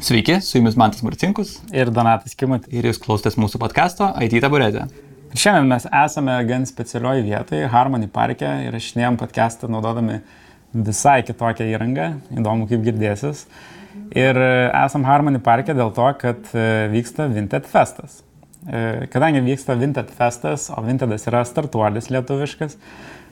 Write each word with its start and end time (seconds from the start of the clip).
Sveiki, 0.00 0.40
su 0.40 0.58
jumis 0.58 0.76
Mantas 0.76 1.00
Marcinkus 1.02 1.54
ir 1.72 1.88
Donatas 1.88 2.34
Kimutis. 2.36 2.68
Ir 2.68 2.84
jūs 2.84 2.98
klausotės 3.00 3.38
mūsų 3.40 3.56
podkasto 3.62 4.10
IT 4.20 4.34
taburetė. 4.44 4.82
Šiandien 5.32 5.70
mes 5.70 5.86
esame 5.88 6.34
gan 6.48 6.66
specialioje 6.68 7.22
vietoje, 7.24 7.64
Harmony 7.72 8.08
parke, 8.12 8.44
ir 8.66 8.76
rašinėjom 8.76 9.16
podcastą 9.22 9.70
naudodami 9.72 10.18
visai 10.76 11.22
kitokią 11.24 11.70
įrangą, 11.72 12.10
įdomu 12.36 12.68
kaip 12.68 12.84
girdėsis. 12.84 13.46
Ir 14.12 14.36
esam 14.68 15.08
Harmony 15.08 15.40
parke 15.40 15.72
dėl 15.72 15.94
to, 15.96 16.12
kad 16.20 16.52
e, 16.52 16.68
vyksta 16.92 17.30
Vinted 17.32 17.64
Festas. 17.72 18.20
E, 18.68 19.08
kadangi 19.12 19.40
vyksta 19.48 19.78
Vinted 19.80 20.12
Festas, 20.12 20.68
o 20.76 20.84
Vintedas 20.84 21.24
yra 21.32 21.40
startuolis 21.48 22.12
lietuviškas, 22.12 22.76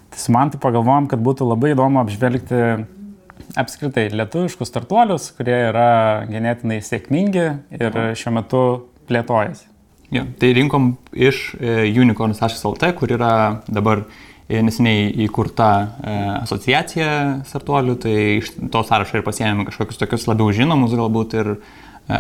tai 0.09 0.27
su 0.27 0.33
man 0.33 0.51
tai 0.51 0.65
pagalvojom, 0.65 1.13
kad 1.13 1.21
būtų 1.29 1.53
labai 1.53 1.77
įdomu 1.77 2.01
apžvelgti 2.01 2.65
apskritai 3.59 4.09
lietuviškus 4.15 4.71
startuolius, 4.71 5.31
kurie 5.37 5.57
yra 5.71 6.25
ganėtinai 6.31 6.81
sėkmingi 6.85 7.47
ir 7.79 8.03
šiuo 8.19 8.35
metu 8.39 8.65
plėtojasi. 9.09 9.71
Ja, 10.15 10.23
tai 10.39 10.53
rinkom 10.55 10.93
iš 11.11 11.55
e, 11.59 11.89
unicorns.lt, 11.91 12.91
kur 12.99 13.15
yra 13.17 13.63
dabar 13.67 14.05
e, 14.05 14.61
neseniai 14.63 15.09
įkurta 15.27 15.71
e, 15.81 16.19
asociacija 16.43 17.09
startuolių, 17.49 17.97
tai 18.05 18.15
iš 18.37 18.53
to 18.71 18.85
sąrašo 18.87 19.19
ir 19.19 19.25
pasiėmėme 19.27 19.67
kažkokius 19.71 19.99
tokius 20.03 20.29
labiau 20.31 20.53
žinomus 20.55 20.95
galbūt 20.95 21.35
ir 21.41 21.51
e, 21.55 21.59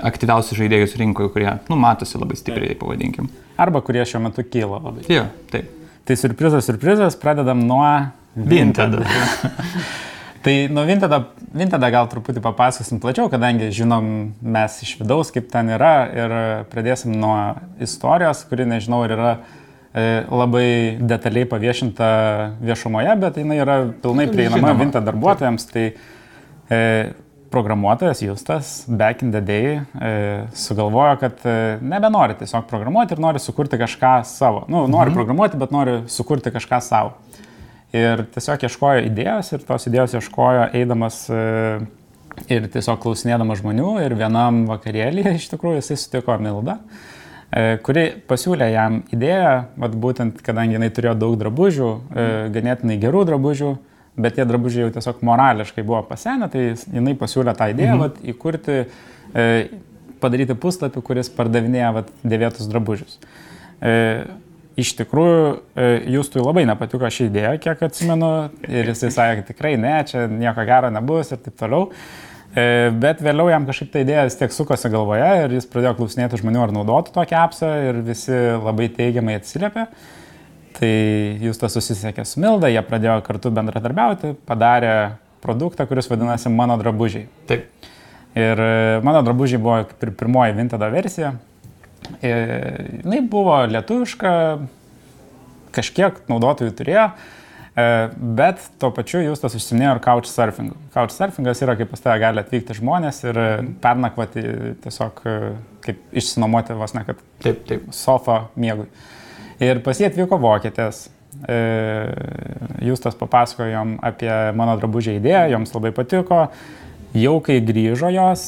aktyviausius 0.00 0.58
žaidėjus 0.58 0.96
rinkoje, 1.02 1.30
kurie, 1.36 1.50
nu, 1.70 1.78
matosi 1.78 2.18
labai 2.18 2.40
stipriai, 2.40 2.74
pavadinkim. 2.80 3.30
Arba 3.60 3.84
kurie 3.84 4.02
šiuo 4.08 4.24
metu 4.26 4.46
kyla 4.48 4.80
labai. 4.88 5.06
Jo, 5.12 5.28
taip. 5.52 5.70
Tai 6.04 6.18
surprizas, 6.20 6.66
surprizas, 6.66 7.14
pradedam 7.20 7.62
nuo 7.68 7.86
Vinted. 8.34 8.98
Tai 10.44 10.68
nuo 10.68 10.84
Vintada, 10.84 11.22
Vintada 11.56 11.88
gal 11.88 12.08
truputį 12.12 12.42
papasakosim 12.44 12.98
plačiau, 13.00 13.30
kadangi 13.32 13.70
žinom 13.72 14.08
mes 14.44 14.74
iš 14.84 14.98
vidaus, 15.00 15.30
kaip 15.32 15.46
ten 15.48 15.70
yra 15.72 15.92
ir 16.12 16.34
pradėsim 16.68 17.14
nuo 17.16 17.36
istorijos, 17.80 18.42
kuri 18.50 18.66
nežinau, 18.68 19.00
ar 19.06 19.14
yra 19.16 19.30
e, 19.32 20.04
labai 20.28 20.66
detaliai 21.00 21.48
paviešinta 21.48 22.08
viešumoje, 22.60 23.16
bet 23.24 23.40
jinai 23.40 23.56
yra 23.64 23.78
pilnai 24.04 24.28
prieinama 24.28 24.60
Žinoma. 24.60 24.82
Vinta 24.82 25.00
darbuotojams. 25.06 25.64
Tai 25.72 25.86
e, 25.88 26.82
programuotojas 27.54 28.20
Justas 28.22 28.84
back 28.88 29.22
in 29.22 29.32
the 29.32 29.40
day 29.40 29.78
e, 29.78 30.44
sugalvojo, 30.52 31.16
kad 31.24 31.40
e, 31.48 31.78
nebenori 31.80 32.36
tiesiog 32.36 32.68
programuoti 32.68 33.14
ir 33.14 33.22
nori 33.22 33.40
sukurti 33.40 33.80
kažką 33.80 34.18
savo. 34.28 34.66
Nu, 34.68 34.84
nori 34.84 35.08
mhm. 35.08 35.16
programuoti, 35.22 35.56
bet 35.64 35.72
nori 35.72 36.02
sukurti 36.10 36.52
kažką 36.52 36.84
savo. 36.84 37.16
Ir 37.94 38.24
tiesiog 38.34 38.64
ieškojo 38.66 39.02
idėjos 39.06 39.52
ir 39.54 39.64
tos 39.68 39.84
idėjos 39.86 40.16
ieškojo 40.18 40.64
eidamas 40.74 41.20
e, 41.30 41.42
ir 42.50 42.66
tiesiog 42.72 42.98
klausinėdamas 43.04 43.60
žmonių 43.60 43.92
ir 44.02 44.16
vienam 44.18 44.64
vakarėlį 44.66 45.36
iš 45.36 45.46
tikrųjų 45.52 45.78
jisai 45.78 45.98
sutiko 46.02 46.34
Mildą, 46.42 46.80
e, 47.54 47.76
kuri 47.86 48.08
pasiūlė 48.26 48.72
jam 48.72 48.98
idėją, 49.14 49.54
vat 49.84 49.94
būtent 50.06 50.42
kadangi 50.42 50.74
jinai 50.74 50.90
turėjo 50.96 51.14
daug 51.22 51.36
drabužių, 51.38 51.90
e, 51.94 52.26
ganėtinai 52.56 52.98
gerų 53.04 53.22
drabužių, 53.30 53.70
bet 54.26 54.40
tie 54.40 54.46
drabužiai 54.48 54.88
jau 54.88 54.94
tiesiog 54.96 55.22
morališkai 55.30 55.86
buvo 55.86 56.02
pasenę, 56.08 56.50
tai 56.50 56.72
jinai 56.74 57.14
pasiūlė 57.20 57.54
tą 57.54 57.70
idėją 57.70 57.94
mhm. 57.94 58.02
vat, 58.02 58.18
įkurti, 58.34 58.80
padaryti 60.22 60.54
puslapį, 60.58 61.02
kuris 61.06 61.30
pardavinėja 61.34 61.94
vat, 61.94 62.10
dėvėtus 62.26 62.70
drabužius. 62.70 63.18
Iš 64.74 64.96
tikrųjų, 64.98 65.42
e, 65.78 65.88
Justui 66.16 66.42
labai 66.42 66.64
nepatiko 66.66 67.06
ši 67.06 67.28
idėja, 67.28 67.54
kiek 67.62 67.82
atsimenu, 67.86 68.30
ir 68.66 68.88
jisai 68.90 69.12
sakė, 69.14 69.36
kad 69.40 69.50
tikrai 69.52 69.76
ne, 69.78 69.94
čia 70.08 70.24
nieko 70.30 70.64
gero 70.66 70.90
nebus 70.90 71.30
ir 71.30 71.38
taip 71.44 71.54
toliau. 71.60 71.92
E, 72.54 72.90
bet 73.02 73.22
vėliau 73.22 73.48
jam 73.50 73.66
kažkaip 73.66 73.92
ta 73.92 74.02
idėja 74.02 74.26
vis 74.26 74.36
tiek 74.38 74.52
sukosi 74.54 74.90
galvoje 74.90 75.30
ir 75.44 75.54
jis 75.56 75.70
pradėjo 75.70 75.94
klausinėti 76.00 76.42
žmonių, 76.42 76.60
ar 76.64 76.74
naudotų 76.74 77.14
tokią 77.14 77.40
apsą 77.46 77.70
ir 77.88 78.02
visi 78.06 78.34
labai 78.34 78.90
teigiamai 78.94 79.38
atsiliepė. 79.38 79.86
Tai 80.74 80.92
Justas 81.42 81.74
susisiekė 81.78 82.26
su 82.26 82.42
Milda, 82.42 82.66
jie 82.70 82.82
pradėjo 82.82 83.20
kartu 83.26 83.54
bendradarbiauti, 83.54 84.34
padarė 84.46 84.94
produktą, 85.42 85.86
kuris 85.86 86.10
vadinasi 86.10 86.50
Mano 86.50 86.74
drabužiai. 86.82 87.28
Taip. 87.46 87.70
Ir 88.34 88.58
e, 88.58 89.00
Mano 89.06 89.22
drabužiai 89.22 89.62
buvo 89.62 89.80
kaip 89.86 90.02
ir 90.02 90.14
pirmoji 90.18 90.58
Vintada 90.58 90.90
versija, 90.90 91.36
Jis 92.24 93.30
buvo 93.30 93.56
lietuviška, 93.70 94.32
kažkiek 95.74 96.20
naudotojų 96.30 96.74
turėjo, 96.78 97.06
e, 97.10 97.86
bet 98.38 98.62
tuo 98.80 98.90
pačiu 98.94 99.22
jūs 99.24 99.42
tas 99.42 99.56
užsiminėjo 99.56 99.96
ir 99.96 100.02
couchsurfingu. 100.04 100.76
Couchsurfingas 100.94 101.64
yra, 101.64 101.76
kaip 101.78 101.90
pas 101.92 102.04
tave 102.04 102.20
gali 102.22 102.42
atvykti 102.44 102.76
žmonės 102.78 103.22
ir 103.26 103.40
pernakvoti 103.84 104.44
tiesiog 104.84 105.24
e, 105.24 105.34
kaip 105.84 106.16
išsinuomoti 106.22 106.78
vos 106.78 106.96
ne, 106.96 107.04
kad 107.08 107.20
taip, 107.44 107.64
taip. 107.68 107.90
sofą 107.94 108.44
miegui. 108.56 108.88
Ir 109.62 109.82
pas 109.84 109.98
jį 110.00 110.10
atvyko 110.10 110.38
vokietės. 110.42 111.08
E, 111.50 111.56
jūs 112.86 113.02
tas 113.02 113.16
papasakojom 113.18 113.98
apie 114.06 114.30
mano 114.56 114.76
drabužį 114.78 115.18
idėją, 115.18 115.48
joms 115.56 115.74
labai 115.74 115.90
patiko. 115.96 116.44
Jau 117.14 117.38
kai 117.46 117.60
grįžo 117.62 118.10
jos, 118.10 118.44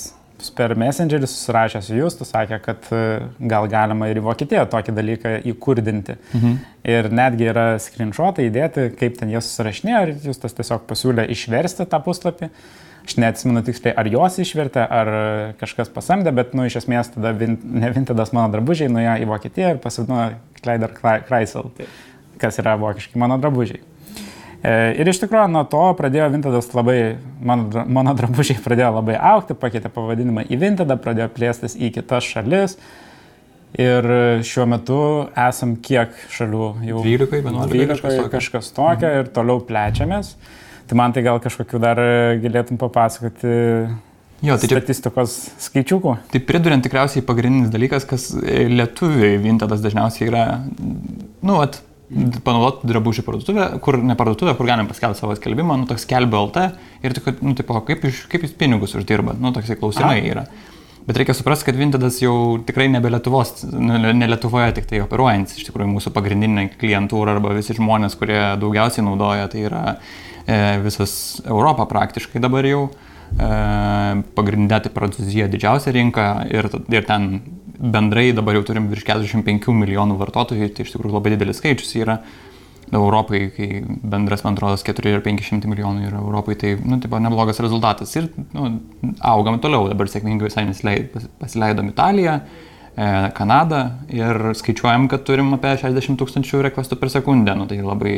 per 0.57 0.75
Messengerį 0.79 1.29
susirašęs 1.31 1.91
jūs, 1.97 2.17
tu 2.19 2.27
sakė, 2.29 2.59
kad 2.65 2.89
e, 2.95 3.03
gal 3.51 3.69
galima 3.73 4.09
ir 4.11 4.21
į 4.21 4.25
Vokietiją 4.27 4.65
tokį 4.73 4.95
dalyką 4.97 5.35
įkurdinti. 5.53 6.17
Mhm. 6.37 6.57
Ir 6.87 7.09
netgi 7.15 7.49
yra 7.51 7.67
screenshotai 7.83 8.49
įdėti, 8.51 8.91
kaip 9.01 9.17
ten 9.21 9.33
jie 9.33 9.41
susirašinėjo 9.43 10.03
ir 10.05 10.13
jūs 10.29 10.43
tas 10.43 10.57
tiesiog 10.57 10.85
pasiūlė 10.91 11.27
išversti 11.35 11.89
tą 11.91 12.03
puslapį. 12.05 12.51
Aš 13.07 13.15
neatsimenu 13.23 13.63
tiksliai, 13.63 13.95
ar 13.95 14.09
jos 14.11 14.37
išvertė, 14.43 14.83
ar 14.83 15.11
kažkas 15.61 15.93
pasamdė, 15.95 16.33
bet, 16.35 16.57
nu, 16.59 16.65
iš 16.67 16.81
esmės 16.81 17.13
tada 17.15 17.31
vin, 17.39 17.55
ne 17.63 17.93
Vintedas 17.95 18.33
mano 18.35 18.51
drabužiai 18.51 18.91
nuėjo 18.91 19.13
į 19.23 19.29
Vokietiją 19.31 19.69
ir 19.77 19.83
pasidino 19.85 20.25
Kleider 20.59 20.91
Kreisel, 20.99 21.71
kas 22.43 22.59
yra 22.59 22.75
vokiški 22.83 23.23
mano 23.23 23.39
drabužiai. 23.39 23.79
E, 24.67 24.75
ir 24.99 25.11
iš 25.11 25.21
tikrųjų 25.23 25.47
nuo 25.53 25.63
to 25.71 25.83
pradėjo 25.99 26.27
Vintadas 26.33 26.69
labai, 26.75 26.99
mano, 27.39 27.85
mano 27.87 28.15
drabužiai 28.19 28.59
pradėjo 28.65 28.97
labai 28.99 29.19
aukti, 29.33 29.55
pakeitė 29.59 29.93
pavadinimą 29.95 30.47
į 30.51 30.59
Vintadą, 30.63 30.97
pradėjo 30.99 31.29
plėstis 31.37 31.77
į 31.79 31.93
kitas 31.99 32.27
šalis. 32.27 32.79
Ir 33.77 34.07
šiuo 34.47 34.65
metu 34.73 34.99
esam 35.37 35.75
kiek 35.85 36.15
šalių 36.33 36.69
jau? 36.87 37.03
12, 37.05 37.43
11, 37.43 37.69
12 37.75 37.91
kažkas 37.93 38.15
tokio, 38.17 38.31
kažkas 38.33 38.71
tokio 38.73 39.11
mhm. 39.11 39.21
ir 39.21 39.31
toliau 39.37 39.61
plečiamės. 39.69 40.33
Tai 40.87 40.99
man 40.99 41.13
tai 41.13 41.25
gal 41.27 41.39
kažkokiu 41.43 41.83
dar 41.83 42.01
galėtum 42.41 42.79
papasakoti 42.81 43.55
Jo, 44.45 44.59
tai 44.61 44.69
statistikos 44.69 45.35
skaičiukų. 45.65 46.13
Tai 46.33 46.41
priduriant 46.45 46.85
tikriausiai 46.85 47.25
pagrindinis 47.25 47.71
dalykas, 47.73 48.05
kas 48.09 48.29
lietuviai 48.37 49.39
Vintadas 49.41 49.81
dažniausiai 49.85 50.29
yra, 50.29 50.43
nu, 51.41 51.57
at, 51.63 51.79
panaudoti 52.47 52.87
drabužių 52.87 53.25
parduotuvę, 53.27 53.67
kur 53.83 53.99
ne 53.99 54.15
parduotuvę, 54.19 54.55
kur 54.55 54.69
galim 54.69 54.87
paskelbti 54.87 55.21
savo 55.21 55.35
skelbimą, 55.39 55.81
nu 55.81 55.89
toks 55.91 56.07
skelbia 56.07 56.43
LT 56.45 56.65
ir 57.03 57.17
tik, 57.17 57.33
nu, 57.43 57.57
tipo, 57.59 57.81
kaip, 57.89 58.05
kaip 58.31 58.47
jūs 58.47 58.55
pinigus 58.59 58.95
uždirbat, 58.99 59.41
nu 59.43 59.51
toksai 59.55 59.79
klausimai 59.81 60.21
A. 60.21 60.27
yra. 60.31 60.45
Bet 61.07 61.21
reikia 61.21 61.37
suprasti, 61.39 61.69
kad 61.69 61.77
Vintedas 61.79 62.19
jau 62.19 62.59
tikrai 62.67 62.89
nebe 62.91 63.11
Lietuvos, 63.15 63.61
ne 63.71 64.27
Lietuvoje 64.27 64.73
tik 64.79 64.89
tai 64.91 65.03
operuojantis, 65.05 65.59
iš 65.61 65.69
tikrųjų 65.69 65.93
mūsų 65.93 66.11
pagrindinė 66.15 66.65
klientūra 66.81 67.37
arba 67.37 67.55
visi 67.55 67.77
žmonės, 67.79 68.17
kurie 68.19 68.41
daugiausiai 68.59 69.05
naudoja, 69.07 69.47
tai 69.53 69.67
yra 69.69 69.83
e, 69.95 70.57
visas 70.83 71.13
Europa 71.45 71.87
praktiškai 71.91 72.43
dabar 72.43 72.67
jau. 72.67 72.89
E, 73.39 73.53
pagrindinė 74.35 74.81
tai 74.83 74.95
Prancūzija 74.95 75.47
didžiausia 75.51 75.95
rinka 75.95 76.27
ir, 76.51 76.71
ir 76.75 77.07
ten 77.07 77.31
bendrai 77.79 78.31
dabar 78.37 78.57
jau 78.59 78.67
turim 78.71 78.91
virš 78.91 79.07
45 79.09 79.73
milijonų 79.77 80.19
vartotojų, 80.21 80.69
tai 80.75 80.87
iš 80.87 80.95
tikrųjų 80.95 81.17
labai 81.19 81.35
didelis 81.37 81.61
skaičius 81.63 81.97
yra. 82.01 82.21
Europai, 82.95 83.49
kai 83.51 83.81
bendras, 83.83 84.45
man 84.45 84.55
atrodo, 84.55 84.79
4 84.79 85.11
ir 85.11 85.23
500 85.25 85.67
milijonų 85.67 86.07
yra 86.07 86.21
Europai, 86.21 86.55
tai, 86.55 86.77
nu, 86.79 87.01
tipo, 87.03 87.19
neblogas 87.19 87.59
rezultatas. 87.59 88.13
Ir, 88.15 88.29
nu, 88.55 88.69
augam 89.27 89.59
toliau, 89.63 89.89
dabar 89.91 90.07
sėkmingai 90.11 90.47
visai 90.47 90.63
pasileidom 91.41 91.91
Italiją, 91.91 92.37
e, 92.95 93.09
Kanadą 93.35 93.81
ir 94.15 94.53
skaičiuojam, 94.61 95.09
kad 95.11 95.27
turim 95.27 95.51
apie 95.59 95.75
60 95.83 96.21
tūkstančių 96.21 96.63
rekvestų 96.69 97.01
per 97.01 97.11
sekundę, 97.11 97.57
nu, 97.59 97.67
tai 97.67 97.81
labai 97.83 98.15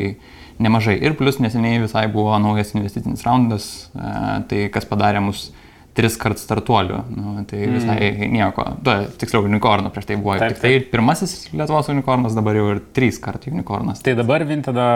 nemažai. 0.60 0.98
Ir 1.00 1.16
plus 1.16 1.40
neseniai 1.40 1.80
visai 1.86 2.04
buvo 2.12 2.36
naujas 2.42 2.74
investicinis 2.76 3.24
raundas, 3.24 3.70
e, 3.96 4.12
tai 4.52 4.66
kas 4.74 4.84
padarė 4.90 5.24
mus 5.24 5.48
tris 5.98 6.16
kart 6.20 6.38
startuolių. 6.40 7.02
Nu, 7.16 7.34
tai 7.50 7.64
visai 7.66 7.98
mm. 8.12 8.30
nieko. 8.36 8.64
Tu, 8.86 8.94
tiksliau, 9.22 9.44
unikornų 9.50 9.92
prieš 9.94 10.08
tai 10.12 10.18
buvo. 10.20 10.38
Taip, 10.38 10.54
tik 10.54 10.62
tai 10.62 10.72
pirmasis 10.94 11.36
Lietuvos 11.52 11.90
unikornas, 11.92 12.38
dabar 12.38 12.58
jau 12.58 12.70
ir 12.76 12.82
trys 12.94 13.20
kart 13.22 13.50
unikornas. 13.50 14.02
Tai 14.06 14.14
dabar 14.18 14.46
vien 14.48 14.62
tada 14.66 14.88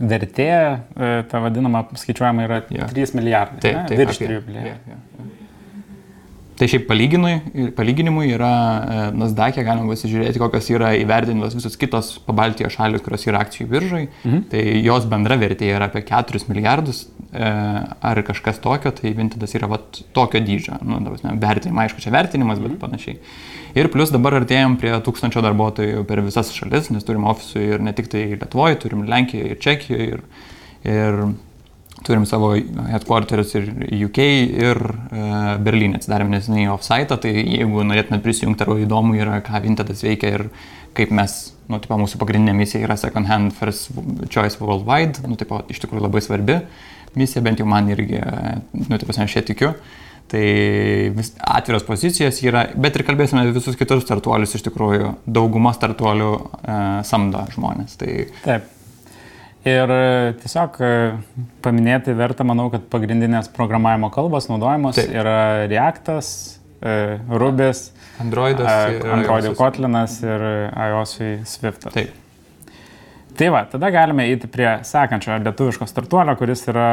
vertė, 0.00 0.50
e, 0.96 1.10
ta 1.28 1.42
vadinama, 1.44 1.84
skaičiuojama 2.00 2.46
yra 2.46 2.62
yeah. 2.72 2.88
3 2.88 3.16
milijardai. 3.18 3.60
Taip, 3.64 3.82
taip. 3.90 4.00
Virš 4.00 4.22
3 4.22 4.40
milijardų. 4.48 4.94
Yeah, 4.94 5.04
yeah. 5.20 5.39
Tai 6.60 6.66
šiaip 6.68 6.82
palyginimui 7.72 8.26
yra 8.34 8.50
e, 8.52 8.96
Nasdaq'e, 9.16 9.62
galima 9.64 9.94
pasižiūrėti, 9.94 10.40
kokios 10.42 10.66
yra 10.74 10.90
įvertinimas 11.00 11.54
visos 11.56 11.78
kitos 11.80 12.10
pabaltijos 12.26 12.74
šalis, 12.76 13.00
kurios 13.06 13.24
yra 13.24 13.40
akcijų 13.40 13.68
biržai. 13.70 14.02
Mhm. 14.26 14.42
Tai 14.52 14.64
jos 14.84 15.06
bendra 15.08 15.38
vertė 15.40 15.70
yra 15.72 15.88
apie 15.88 16.04
4 16.04 16.44
milijardus 16.50 17.06
e, 17.32 17.48
ar 18.10 18.22
kažkas 18.28 18.60
tokio, 18.60 18.92
tai 18.92 19.14
Vintedas 19.16 19.56
yra 19.56 19.70
vat, 19.72 20.02
tokio 20.12 20.44
dydžio. 20.44 20.76
Nu, 20.84 21.00
vertinimai, 21.40 21.88
aišku, 21.88 22.04
čia 22.04 22.12
vertinimas, 22.12 22.60
bet 22.60 22.74
mhm. 22.74 22.80
panašiai. 22.84 23.16
Ir 23.80 23.88
plus 23.88 24.12
dabar 24.12 24.36
artėjom 24.42 24.76
prie 24.82 24.92
tūkstančio 25.06 25.40
darbuotojų 25.46 26.04
per 26.04 26.20
visas 26.26 26.52
šalis, 26.52 26.92
nes 26.92 27.08
turim 27.08 27.24
ofisų 27.30 27.68
ir 27.70 27.86
ne 27.88 27.96
tik 27.96 28.12
tai 28.12 28.26
Lietuvoje, 28.34 28.82
turim 28.84 29.08
Lenkijoje 29.08 29.54
ir 29.54 29.64
Čekijoje. 29.64 30.10
Ir, 30.10 30.26
ir 30.84 31.24
Turim 32.06 32.24
savo 32.28 32.54
headquarters 32.54 33.54
ir 33.58 33.70
UK 34.06 34.20
ir 34.22 34.78
e, 34.80 35.24
Berlyne 35.60 35.98
atsidarėm 36.00 36.32
nesiniai 36.32 36.70
offsite, 36.72 37.18
tai 37.20 37.32
jeigu 37.36 37.84
norėtumėt 37.84 38.24
prisijungti 38.24 38.64
arba 38.64 38.78
įdomu 38.80 39.18
yra, 39.18 39.40
ką 39.44 39.60
Vintedas 39.64 40.04
veikia 40.06 40.32
ir 40.38 40.46
kaip 40.96 41.12
mes, 41.14 41.34
nu, 41.70 41.78
tipo, 41.82 41.98
mūsų 42.00 42.20
pagrindinė 42.22 42.56
misija 42.56 42.86
yra 42.86 42.96
second 42.98 43.28
hand 43.30 43.54
first 43.56 43.92
choice 44.32 44.58
worldwide, 44.62 45.22
nu, 45.28 45.36
tipo, 45.40 45.60
iš 45.70 45.82
tikrųjų 45.84 46.06
labai 46.06 46.24
svarbi 46.24 46.60
misija, 47.18 47.42
bent 47.44 47.60
jau 47.60 47.66
man 47.68 47.90
irgi, 47.90 48.20
nu, 48.86 48.98
tipo, 48.98 49.14
aš 49.14 49.36
čia 49.36 49.44
tikiu. 49.46 49.74
Tai 50.30 50.42
vis 51.16 51.32
atviros 51.42 51.82
pozicijos 51.82 52.36
yra, 52.46 52.68
bet 52.78 52.94
ir 52.94 53.02
kalbėsime 53.02 53.48
visus 53.50 53.74
kitus 53.78 54.04
startuolius, 54.04 54.54
iš 54.54 54.62
tikrųjų 54.68 55.16
dauguma 55.26 55.72
startuolių 55.74 56.28
e, 56.38 56.76
samdo 57.08 57.42
žmonės. 57.56 57.96
Tai... 57.98 58.12
Taip. 58.44 58.68
Ir 59.68 59.92
e, 59.92 60.04
tiesiog 60.40 60.78
e, 60.80 60.92
paminėti 61.60 62.14
verta, 62.16 62.46
manau, 62.48 62.70
kad 62.72 62.86
pagrindinės 62.92 63.50
programavimo 63.52 64.08
kalbos 64.14 64.48
naudojamos 64.48 64.96
Taip. 64.96 65.12
yra 65.20 65.66
Reactas, 65.68 66.30
e, 66.80 67.18
Rubis, 67.28 67.90
Androidas, 68.22 68.70
Androidų 69.04 69.52
Kotlinas 69.58 70.16
ir 70.24 70.46
iOS 70.70 71.14
Swiftas. 71.50 71.92
Taip. 71.92 72.16
Tai 73.36 73.48
va, 73.52 73.60
tada 73.68 73.88
galime 73.92 74.26
eiti 74.28 74.48
prie 74.52 74.68
sekančio 74.84 75.36
lietuviško 75.40 75.86
startuolio, 75.88 76.34
kuris 76.36 76.64
yra... 76.68 76.88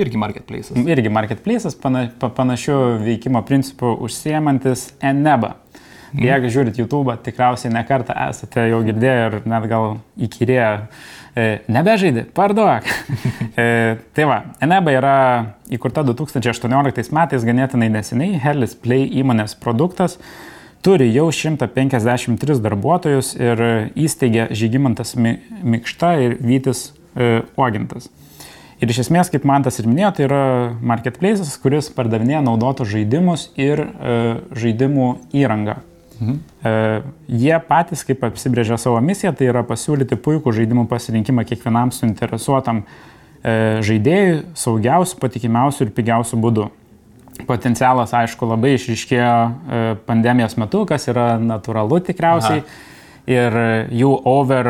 Irgi 0.00 0.18
marketplace'as. 0.20 0.80
Irgi 0.92 1.12
marketplace'as, 1.12 1.76
pana, 1.80 2.06
panašių 2.20 2.80
veikimo 3.04 3.40
principų 3.48 3.94
užsiemantis 4.04 4.90
Eneba. 5.04 5.54
Mm. 6.10 6.24
Jeigu 6.26 6.50
žiūrit 6.52 6.80
YouTube, 6.80 7.14
tikriausiai 7.24 7.72
nekartą 7.74 8.16
esate 8.26 8.66
jau 8.70 8.82
girdėję 8.86 9.22
ir 9.28 9.38
net 9.48 9.68
gal 9.70 9.98
įkyrėję 10.26 10.68
nebežaidė, 11.68 12.26
parduok. 12.36 12.86
e, 13.60 13.96
tai 14.16 14.24
va, 14.28 14.40
Eneba 14.64 14.94
yra 14.96 15.16
įkurta 15.72 16.04
2018 16.08 17.12
metais 17.12 17.44
ganėtinai 17.44 17.90
neseniai, 17.92 18.38
Hellis 18.40 18.76
Play 18.80 19.04
įmonės 19.20 19.56
produktas, 19.60 20.16
turi 20.86 21.10
jau 21.12 21.28
153 21.34 22.60
darbuotojus 22.64 23.34
ir 23.36 23.64
įsteigė 23.98 24.48
Žygimantas 24.56 25.16
Mikšta 25.20 26.14
ir 26.24 26.38
Vytis 26.40 26.88
e, 27.12 27.42
Ogintas. 27.60 28.08
Ir 28.80 28.92
iš 28.92 29.06
esmės, 29.06 29.28
kaip 29.32 29.44
man 29.48 29.64
tas 29.64 29.78
ir 29.80 29.88
minėjo, 29.88 30.10
tai 30.16 30.24
yra 30.26 30.40
marketplaces, 30.84 31.54
kuris 31.60 31.88
pardavinėja 31.96 32.42
naudotus 32.44 32.90
žaidimus 32.92 33.50
ir 33.60 33.80
e, 33.84 34.16
žaidimų 34.56 35.10
įrangą 35.36 35.80
Mhm. 36.16 36.38
Jie 37.28 37.58
patys, 37.68 38.02
kaip 38.06 38.24
apsibrėžė 38.24 38.78
savo 38.80 39.00
misiją, 39.04 39.34
tai 39.36 39.50
yra 39.50 39.62
pasiūlyti 39.66 40.16
puikų 40.22 40.54
žaidimų 40.56 40.86
pasirinkimą 40.88 41.44
kiekvienam 41.48 41.92
suinteresuotam 41.92 42.82
e, 42.82 43.82
žaidėjui 43.84 44.40
saugiausių, 44.56 45.20
patikimiausių 45.20 45.86
ir 45.86 45.92
pigiausių 45.96 46.40
būdų. 46.40 46.70
Potencialas, 47.46 48.14
aišku, 48.16 48.48
labai 48.48 48.72
išriškėjo 48.78 49.28
e, 49.28 49.84
pandemijos 50.08 50.56
metu, 50.60 50.86
kas 50.88 51.04
yra 51.12 51.34
natūralu 51.42 52.00
tikriausiai. 52.08 52.64
Aha. 52.64 52.82
Ir 53.26 53.56
jų 53.90 54.12
over 54.30 54.68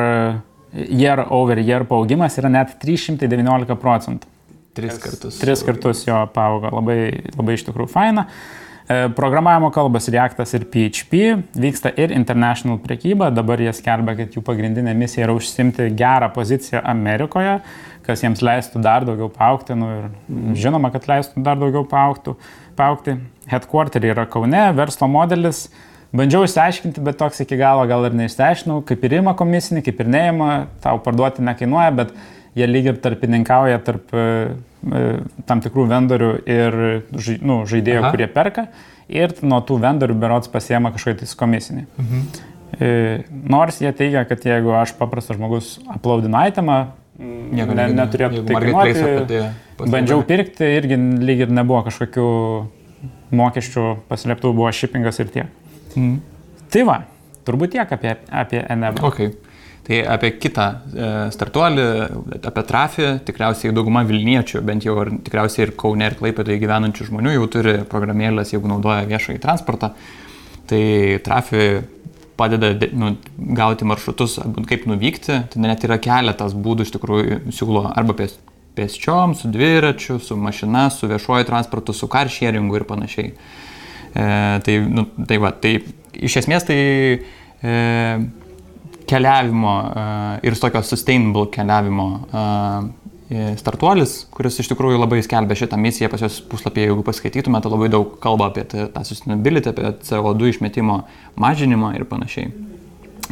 year 0.73 1.21
over 1.29 1.61
year 1.61 1.85
paaugimas 1.87 2.39
yra 2.41 2.49
net 2.51 2.79
319 2.83 3.77
procentų. 3.79 4.33
Tris 4.77 4.97
kartus. 5.01 5.39
Tris 5.41 5.63
kartus 5.65 6.03
jo 6.09 6.17
paaugo, 6.33 6.73
labai, 6.73 7.29
labai 7.37 7.55
iš 7.57 7.69
tikrųjų 7.69 7.93
faina. 7.93 8.27
Uh, 8.27 8.66
E, 8.66 8.66
programavimo 8.87 9.71
kalbas 9.75 10.07
Reactas 10.09 10.53
ir 10.55 10.65
PHP, 10.71 11.23
vyksta 11.59 11.91
ir 11.99 12.13
international 12.15 12.79
prekyba, 12.83 13.33
dabar 13.35 13.59
jie 13.59 13.73
skelbia, 13.75 14.15
kad 14.21 14.37
jų 14.37 14.43
pagrindinė 14.47 14.95
misija 14.95 15.27
yra 15.27 15.35
užsimti 15.35 15.89
gerą 15.99 16.29
poziciją 16.35 16.85
Amerikoje, 16.87 17.57
kas 18.07 18.23
jiems 18.23 18.45
leistų 18.47 18.83
dar 18.87 19.07
daugiau 19.09 19.27
paaukti, 19.33 19.75
nu 19.75 19.91
ir 19.91 20.55
žinoma, 20.63 20.93
kad 20.95 21.09
leistų 21.11 21.43
dar 21.43 21.59
daugiau 21.59 21.83
paauktų, 21.91 22.37
paaukti. 22.79 23.19
Headquarter 23.51 24.07
yra 24.07 24.27
Kaune, 24.31 24.63
verslo 24.79 25.11
modelis. 25.11 25.67
Bandžiau 26.17 26.47
išsiaiškinti, 26.47 27.03
bet 27.03 27.19
toks 27.19 27.43
iki 27.43 27.59
galo 27.59 27.83
gal 27.91 28.07
ir 28.07 28.15
neišsiaiškinau, 28.17 28.81
kaip 28.87 29.03
ir 29.05 29.19
įma 29.19 29.35
komisinį, 29.39 29.83
kaip 29.87 29.99
ir 30.03 30.11
neįma, 30.15 30.51
tau 30.83 31.01
parduoti 31.03 31.43
nekainuoja, 31.45 31.91
bet 31.99 32.15
jie 32.57 32.67
lyg 32.69 32.91
ir 32.91 32.99
tarpininkauja 33.05 33.81
tarp 33.85 34.13
e, 34.17 34.27
e, 34.91 35.07
tam 35.49 35.63
tikrų 35.65 35.87
vendorių 35.93 36.33
ir 36.49 36.79
nu, 37.45 37.63
žaidėjų, 37.69 38.03
Aha. 38.03 38.13
kurie 38.15 38.29
perka 38.33 38.69
ir 39.13 39.35
nuo 39.47 39.61
tų 39.67 39.79
vendorių 39.85 40.17
berots 40.19 40.51
pasiema 40.53 40.93
kažkokį 40.95 41.31
komisinį. 41.39 41.87
Mhm. 42.03 42.29
E, 42.77 42.93
nors 43.53 43.81
jie 43.81 43.93
teigia, 43.97 44.25
kad 44.29 44.43
jeigu 44.45 44.73
aš 44.77 44.97
paprastas 44.99 45.39
žmogus 45.39 45.77
aplaudinu 45.93 46.47
itemą, 46.51 46.87
Nieko 47.17 47.73
ne, 47.73 47.87
neturėtų 47.97 48.43
tai 48.45 48.59
kainuoti. 48.61 49.39
Bandžiau 49.81 50.21
pirkti, 50.29 50.67
irgi 50.77 50.99
lyg 51.25 51.47
ir 51.47 51.53
nebuvo 51.55 51.81
kažkokių 51.87 52.27
mokesčių 53.37 53.85
paslėptų, 54.11 54.53
buvo 54.57 54.69
shippingas 54.77 55.21
ir 55.25 55.31
tiek. 55.33 55.55
Mhm. 55.95 56.19
Tai 56.75 56.83
va, 56.89 56.99
turbūt 57.49 57.73
tiek 57.77 57.97
apie, 57.97 58.17
apie 58.29 58.61
NB. 58.61 59.01
Okay. 59.09 59.33
Tai 59.87 60.01
apie 60.11 60.33
kitą 60.43 60.65
e, 60.67 61.09
startuolį, 61.31 61.83
apie 62.49 62.63
trafį, 62.67 63.11
tikriausiai 63.29 63.75
dauguma 63.75 64.03
Vilniečių, 64.07 64.63
bent 64.67 64.83
jau 64.83 64.97
ir 65.05 65.13
tikriausiai 65.29 65.69
ir 65.69 65.75
Kaune 65.79 66.09
ir 66.09 66.17
Klaipėdoje 66.19 66.59
gyvenančių 66.59 67.07
žmonių 67.13 67.37
jau 67.37 67.45
turi 67.55 67.75
programėlės, 67.91 68.51
jeigu 68.51 68.67
naudoja 68.73 69.05
viešąjį 69.07 69.43
transportą. 69.45 69.93
Tai 70.67 70.81
trafį 71.23 71.69
padeda 72.37 72.73
nu, 72.99 73.13
gauti 73.37 73.87
maršrutus, 73.87 74.41
kaip 74.69 74.89
nuvykti. 74.91 75.39
Tai 75.53 75.63
net 75.63 75.87
yra 75.87 76.01
keletas 76.03 76.57
būdų 76.59 76.87
iš 76.87 76.93
tikrųjų 76.97 77.39
siūlo 77.55 77.85
arba 77.93 78.17
pės, 78.19 78.35
pėsčiom, 78.77 79.37
su 79.39 79.51
dviračiu, 79.53 80.19
su 80.19 80.37
mašina, 80.41 80.89
su 80.91 81.09
viešuoju 81.11 81.47
transportu, 81.49 81.95
su 81.97 82.09
carsharingu 82.13 82.81
ir 82.81 82.87
panašiai. 82.89 83.31
E, 83.31 84.27
tai, 84.67 84.77
nu, 84.91 85.07
tai 85.29 85.39
va, 85.43 85.53
tai 85.55 85.79
iš 86.27 86.41
esmės 86.43 86.67
tai 86.69 86.81
e, 86.83 87.79
keliavimo 89.09 89.75
uh, 89.81 90.47
ir 90.47 90.57
tokio 90.61 90.83
sustainable 90.87 91.47
keliavimo 91.55 92.07
uh, 92.31 92.89
startuolis, 93.59 94.21
kuris 94.31 94.61
iš 94.63 94.69
tikrųjų 94.71 95.01
labai 95.01 95.19
skelbia 95.27 95.57
šitą 95.59 95.79
misiją 95.81 96.11
pas 96.13 96.23
jos 96.23 96.39
puslapyje, 96.47 96.93
jeigu 96.93 97.03
paskaitytumėte, 97.07 97.67
tai 97.67 97.73
labai 97.73 97.89
daug 97.91 98.13
kalba 98.23 98.53
apie 98.53 98.63
tą 98.71 99.03
sustainability, 99.07 99.73
apie 99.73 99.91
CO2 100.07 100.53
išmetimo 100.53 101.01
mažinimą 101.43 101.97
ir 101.99 102.07
panašiai. 102.07 102.53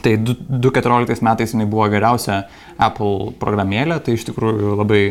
Tai 0.03 0.17
2014 0.19 1.23
metais 1.23 1.55
jinai 1.55 1.69
buvo 1.71 1.87
geriausia 1.93 2.43
Apple 2.83 3.31
programėlė, 3.39 4.01
tai 4.03 4.17
iš 4.19 4.27
tikrųjų 4.33 4.75
labai 4.81 5.03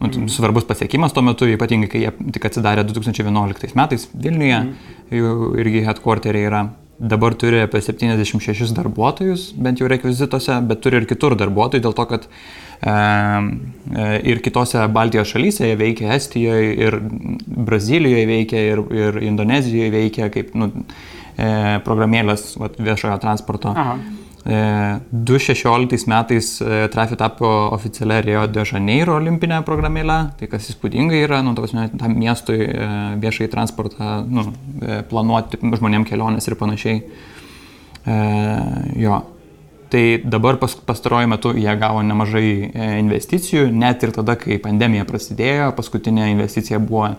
nu, 0.00 0.08
mm. 0.08 0.26
svarbus 0.34 0.66
pasiekimas 0.66 1.14
tuo 1.14 1.22
metu, 1.22 1.46
ypatingai 1.46 1.90
kai 1.92 2.02
jie 2.02 2.10
tik 2.34 2.50
atsidarė 2.50 2.82
2011 2.88 3.78
metais 3.78 4.08
Vilniuje, 4.10 4.58
mm. 4.58 4.98
jų 5.14 5.52
irgi 5.62 5.86
headquarteriai 5.86 6.50
yra 6.50 6.64
dabar 6.98 7.34
turi 7.34 7.60
apie 7.60 7.80
76 7.80 8.72
darbuotojus, 8.76 9.50
bent 9.60 9.80
jau 9.80 9.88
rekvizituose, 9.90 10.60
bet 10.68 10.80
turi 10.84 11.02
ir 11.02 11.08
kitur 11.08 11.36
darbuotojų, 11.38 11.84
dėl 11.84 11.96
to, 11.96 12.06
kad 12.08 12.26
e, 12.26 12.94
e, 12.94 14.06
ir 14.32 14.40
kitose 14.44 14.84
Baltijos 14.92 15.32
šalyse 15.34 15.68
jie 15.68 15.76
veikia, 15.80 16.14
Estijoje 16.16 16.72
ir 16.86 16.98
Brazilijoje 17.46 18.28
veikia 18.30 18.64
ir, 18.72 18.84
ir 18.96 19.20
Indonezijoje 19.28 19.92
veikia 19.92 20.30
kaip 20.32 20.54
nu, 20.56 20.70
e, 21.36 21.50
programėlės 21.84 22.54
vat, 22.62 22.80
viešojo 22.80 23.18
transporto. 23.24 23.76
Aha. 23.76 23.98
2016 24.46 26.06
metais 26.06 26.60
e, 26.60 26.88
Trafi 26.88 27.16
tapo 27.16 27.46
oficialia 27.72 28.20
Rio 28.20 28.46
de 28.46 28.62
Janeiro 28.62 29.16
olimpinė 29.18 29.58
programėlė, 29.66 30.18
tai 30.38 30.46
kas 30.50 30.68
įspūdingai 30.70 31.24
yra, 31.24 31.40
nu, 31.42 31.54
tavasme, 31.58 31.88
tam 31.98 32.14
miestui 32.14 32.60
e, 32.62 32.90
viešai 33.22 33.48
transportą 33.50 34.20
nu, 34.30 34.46
e, 34.82 35.00
planuoti 35.10 35.58
žmonėm 35.58 36.06
keliones 36.06 36.46
ir 36.46 36.54
panašiai. 36.60 37.02
E, 38.06 38.20
jo. 39.02 39.18
Tai 39.90 40.04
dabar 40.26 40.60
pas, 40.62 40.74
pastaruoju 40.78 41.30
metu 41.30 41.52
jie 41.54 41.74
gavo 41.78 42.00
nemažai 42.02 42.48
investicijų, 43.00 43.68
net 43.70 44.02
ir 44.02 44.14
tada, 44.14 44.34
kai 44.38 44.58
pandemija 44.62 45.06
prasidėjo, 45.06 45.72
paskutinė 45.78 46.30
investicija 46.32 46.78
buvo 46.82 47.12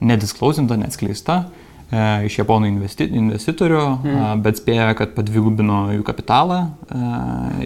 nedisklausinta, 0.00 0.76
neatskleista. 0.80 1.42
E, 1.86 2.26
iš 2.26 2.40
japonų 2.40 2.66
investi 2.72 3.06
investitorių, 3.14 3.82
mm. 4.02 4.42
bet 4.42 4.58
spėja, 4.58 4.88
kad 4.98 5.12
padvigubino 5.14 5.84
jų 5.94 6.02
kapitalą 6.06 6.58
e, 6.66 7.02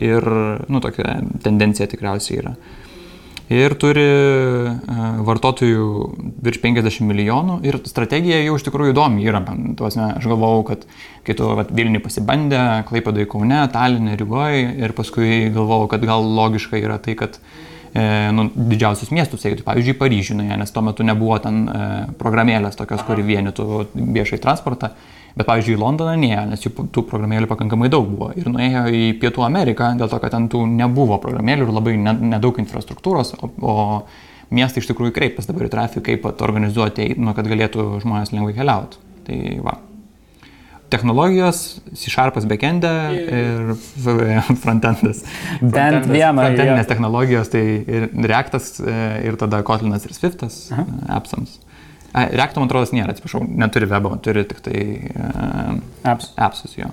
ir, 0.04 0.26
nu, 0.68 0.82
tokia 0.84 1.22
tendencija 1.40 1.88
tikriausiai 1.88 2.42
yra. 2.42 2.52
ir 3.50 3.74
turi 3.80 4.04
e, 4.04 4.74
vartotojų 5.24 5.86
virš 6.44 6.60
50 6.60 7.08
milijonų 7.08 7.56
ir 7.64 7.80
strategija 7.88 8.42
jau 8.44 8.58
iš 8.60 8.66
tikrųjų 8.68 8.92
įdomi 8.92 9.24
yra. 9.24 9.40
Tuosne, 9.80 10.12
aš 10.20 10.28
galvojau, 10.28 10.68
kad 10.68 10.84
kai 11.24 11.38
tu 11.40 11.48
vat, 11.56 11.72
Vilniui 11.72 12.04
pasibandė, 12.04 12.84
Klaipėdai 12.92 13.24
Kaune, 13.24 13.64
Talinė, 13.72 14.20
Rygoje 14.20 14.68
ir 14.84 14.92
paskui 15.00 15.48
galvojau, 15.48 15.88
kad 15.96 16.04
gal 16.04 16.28
logiška 16.28 16.76
yra 16.76 17.00
tai, 17.00 17.16
kad 17.16 17.40
e, 17.40 17.70
nu, 17.94 18.46
didžiausius 18.54 19.10
miestus, 19.10 19.42
jeigu, 19.44 19.64
pavyzdžiui, 19.66 19.96
Paryžių, 19.98 20.36
nes 20.38 20.70
tuo 20.70 20.82
metu 20.86 21.06
nebuvo 21.06 21.38
ten 21.42 21.64
e, 21.66 21.88
programėlės 22.20 22.78
tokios, 22.78 23.02
kuri 23.06 23.24
vienytų 23.26 23.66
viešai 23.94 24.38
transportą. 24.42 24.92
Bet, 25.34 25.46
pavyzdžiui, 25.46 25.76
į 25.76 25.80
Londoną 25.80 26.14
neėjo, 26.18 26.44
nes 26.50 26.64
jų 26.64 26.72
tų 26.94 27.04
programėlių 27.10 27.50
pakankamai 27.50 27.90
daug 27.90 28.08
buvo. 28.10 28.30
Ir 28.38 28.48
nuėjo 28.50 28.86
į 28.94 29.02
Pietų 29.22 29.44
Ameriką, 29.46 29.92
dėl 29.98 30.10
to, 30.10 30.18
kad 30.22 30.34
ten 30.34 30.48
tų 30.50 30.64
nebuvo 30.70 31.20
programėlių 31.22 31.68
ir 31.68 31.74
labai 31.74 31.94
nedaug 31.98 32.58
infrastruktūros, 32.62 33.36
o, 33.38 33.50
o 33.62 33.76
miestai 34.54 34.82
iš 34.82 34.90
tikrųjų 34.90 35.14
kreipas 35.14 35.50
dabar 35.50 35.66
į 35.66 35.74
trafiką, 35.74 36.06
kaip 36.10 36.42
organizuoti, 36.46 37.12
nu, 37.18 37.34
kad 37.38 37.50
galėtų 37.50 37.92
žmonės 38.02 38.34
lengvai 38.34 38.56
keliauti. 38.58 39.02
Tai 39.26 39.38
va. 39.66 39.78
Technologijos, 40.90 41.80
C-Sharpas 41.94 42.46
backendė 42.50 42.92
ir 43.16 43.72
frontendas. 44.62 45.24
Bent 45.62 46.08
vieną. 46.10 46.42
Frontendinės 46.42 46.90
technologijos, 46.90 47.52
tai 47.52 47.64
ir 47.80 48.08
Reactas, 48.26 48.72
e, 48.82 48.94
ir 49.28 49.38
tada 49.40 49.62
Kotlinas 49.66 50.06
ir 50.08 50.16
Swiftas 50.16 50.64
Aha. 50.74 50.86
appsams. 51.20 51.60
Reakto, 52.10 52.58
man 52.58 52.66
atrodo, 52.66 52.90
nėra, 52.96 53.14
atsiprašau, 53.14 53.44
neturi 53.46 53.86
webo, 53.90 54.16
turi 54.24 54.42
tik 54.50 54.64
tai 54.64 54.80
uh, 55.14 55.76
apps. 56.10 56.32
appsus 56.34 56.74
jo. 56.74 56.88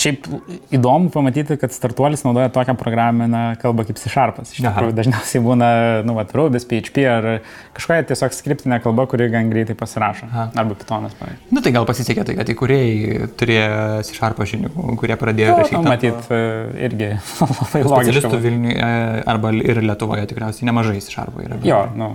Šiaip 0.00 0.24
įdomu 0.72 1.10
pamatyti, 1.12 1.56
kad 1.60 1.74
startuolis 1.74 2.22
naudoja 2.24 2.48
tokią 2.52 2.74
programinę 2.80 3.42
kalbą 3.60 3.84
kaip 3.88 3.98
C-Sharpas. 4.00 4.54
Iš 4.54 4.62
tikrųjų, 4.64 4.94
dažniausiai 4.96 5.42
būna, 5.44 5.68
nu, 6.08 6.14
va, 6.16 6.24
Ruby's, 6.32 6.64
PHP 6.68 7.04
ar 7.10 7.28
kažkokia 7.76 8.06
tiesiog 8.08 8.36
skriptinė 8.36 8.80
kalba, 8.84 9.04
kuri 9.10 9.28
gan 9.32 9.52
greitai 9.52 9.76
pasirašo. 9.78 10.30
Aha. 10.30 10.48
Arba 10.62 10.78
Pythonas, 10.80 11.14
pavyzdžiui. 11.20 11.50
Na 11.50 11.58
nu, 11.58 11.64
tai 11.66 11.74
gal 11.76 11.88
pasisekė 11.88 12.26
tai, 12.28 12.38
kad 12.40 12.54
įkūrėjai 12.54 13.28
turėjo 13.40 13.84
C-Sharpo 14.08 14.48
žinių, 14.48 14.72
kurie 15.00 15.20
pradėjo 15.20 15.60
rašyti. 15.60 15.78
Nu, 15.78 15.92
matyt, 15.92 16.32
e, 16.32 16.42
irgi 16.88 17.12
labai 17.42 17.84
logiška. 17.84 17.92
Specialistų 17.92 18.42
Vilniuje 18.48 18.92
arba 19.36 19.54
ir 19.60 19.84
Lietuvoje 19.84 20.28
tikriausiai 20.32 20.72
nemažai 20.72 21.00
C-Sharpo 21.04 21.44
yra. 21.44 21.60
Bet... 21.60 21.68
Jo, 21.68 21.84
nu. 22.00 22.14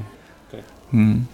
Tai. 0.52 0.66
Mm. 0.92 1.26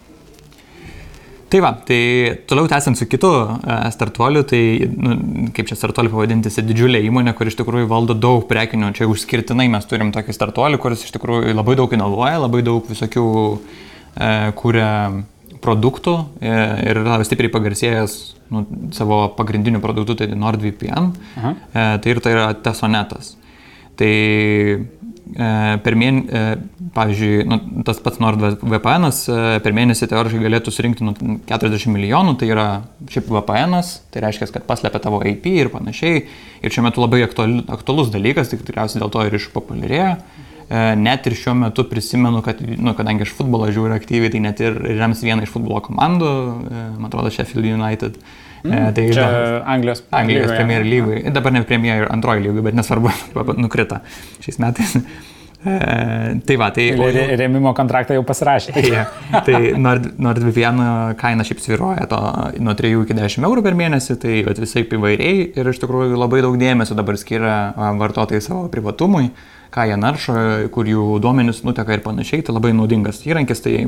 Tai 1.53 1.59
va, 1.61 1.69
tai 1.85 2.41
toliau 2.49 2.65
tęsiant 2.65 2.97
su 2.97 3.05
kitu 3.05 3.29
e, 3.29 3.73
startuoliu, 3.93 4.41
tai 4.49 4.89
nu, 4.89 5.11
kaip 5.53 5.67
čia 5.69 5.75
startuoliu 5.77 6.09
pavadinti, 6.09 6.49
tai 6.49 6.63
didžiulė 6.65 6.97
įmonė, 7.05 7.35
kur 7.37 7.51
iš 7.51 7.59
tikrųjų 7.59 7.85
valdo 7.91 8.15
daug 8.17 8.47
prekinių, 8.49 8.89
čia 8.97 9.05
užskirtinai 9.05 9.67
mes 9.69 9.85
turim 9.85 10.09
tokį 10.15 10.33
startuolių, 10.33 10.79
kuris 10.81 11.03
iš 11.05 11.13
tikrųjų 11.13 11.53
labai 11.53 11.75
daug 11.77 11.93
inovuoja, 11.93 12.39
labai 12.41 12.63
daug 12.65 12.89
visokių 12.89 13.27
e, 13.53 14.31
kūrė 14.57 14.89
produktų 15.61 16.15
e, 16.41 16.57
ir 16.89 17.03
yra 17.03 17.19
stipriai 17.21 17.53
pagarsėjęs 17.53 18.17
nu, 18.49 18.65
savo 18.97 19.21
pagrindiniu 19.37 19.83
produktu, 19.85 20.17
tai 20.23 20.31
NordVPN, 20.33 21.13
e, 21.37 21.85
tai 22.01 22.15
ir 22.15 22.23
tai 22.25 22.33
yra 22.33 22.49
Tesonetas. 22.65 23.35
Tai 24.01 24.13
per 25.33 25.95
mėnesį, 25.97 26.27
e, 26.29 26.89
pavyzdžiui, 26.93 27.45
nu, 27.47 27.57
tas 27.87 27.99
pats 28.03 28.19
NordVPN 28.21 29.07
e, 29.07 29.37
per 29.63 29.75
mėnesį 29.75 30.09
teoriškai 30.11 30.41
galėtų 30.43 30.73
surinkti 30.75 31.07
nu, 31.07 31.13
40 31.49 31.93
milijonų, 31.95 32.35
tai 32.41 32.49
yra 32.51 32.67
šiaip 33.09 33.31
VPN, 33.31 33.79
tai 34.13 34.23
reiškia, 34.25 34.49
kad 34.53 34.67
paslėpia 34.67 35.01
tavo 35.03 35.21
IP 35.25 35.47
ir 35.53 35.71
panašiai. 35.73 36.25
Ir 36.63 36.75
šiuo 36.75 36.85
metu 36.85 37.03
labai 37.03 37.23
aktuali, 37.25 37.63
aktualus 37.71 38.11
dalykas, 38.13 38.51
tik 38.51 38.65
tikriausiai 38.67 39.01
dėl 39.03 39.13
to 39.13 39.25
ir 39.27 39.39
išpopuliarėjo. 39.39 40.13
Net 40.99 41.27
ir 41.27 41.35
šiuo 41.37 41.53
metu 41.59 41.83
prisimenu, 41.85 42.39
kad, 42.43 42.61
nu, 42.63 42.93
kadangi 42.97 43.25
aš 43.25 43.33
futbolą 43.37 43.67
žiūriu 43.75 43.97
aktyviai, 43.97 44.31
tai 44.33 44.41
net 44.43 44.61
ir 44.63 44.79
rems 44.99 45.21
vieną 45.25 45.43
iš 45.45 45.51
futbolo 45.53 45.81
komandų, 45.85 46.31
man 46.97 47.09
atrodo, 47.09 47.33
Sheffield 47.35 47.67
United. 47.67 48.17
Mm, 48.63 48.93
tai 48.95 49.05
čia 49.11 49.27
Anglijos, 49.67 50.05
Anglijos 50.15 50.55
Premier 50.55 50.85
lygui. 50.87 51.21
Dabar 51.35 51.53
ne 51.55 51.63
Premier 51.67 52.05
ir 52.05 52.09
antroji 52.13 52.45
lygui, 52.45 52.63
bet 52.63 52.77
nesvarbu, 52.79 53.11
nukrita 53.65 54.03
šiais 54.39 54.59
metais. 54.63 54.97
E, 55.63 56.41
tai 56.43 56.57
va, 56.59 56.65
tai... 56.75 56.89
Re, 56.91 57.21
rėmimo 57.39 57.71
kontraktą 57.71 58.17
jau 58.17 58.25
pasirašė. 58.27 58.73
ja, 58.91 59.05
tai 59.47 59.71
NordVPN 59.79 60.81
kaina 61.15 61.45
šiaip 61.47 61.61
sviruoja 61.63 62.03
to 62.11 62.19
nuo 62.59 62.75
3 62.75 62.91
iki 63.05 63.15
10 63.15 63.47
eurų 63.47 63.63
per 63.63 63.77
mėnesį, 63.79 64.17
tai 64.19 64.41
visai 64.59 64.83
įvairiai 64.83 65.45
ir 65.55 65.71
iš 65.71 65.79
tikrųjų 65.79 66.19
labai 66.19 66.41
daug 66.43 66.59
dėmesio 66.59 66.99
dabar 66.99 67.15
skiria 67.21 67.55
vartotojai 67.95 68.43
savo 68.43 68.65
privatumui 68.73 69.29
ką 69.73 69.87
jie 69.89 69.97
naršo, 69.97 70.35
kur 70.73 70.89
jų 70.89 71.17
duomenys 71.23 71.63
nuteka 71.65 71.95
ir 71.95 72.03
panašiai, 72.05 72.43
tai 72.45 72.53
labai 72.53 72.75
naudingas 72.77 73.23
įrankis, 73.25 73.63
tai 73.63 73.87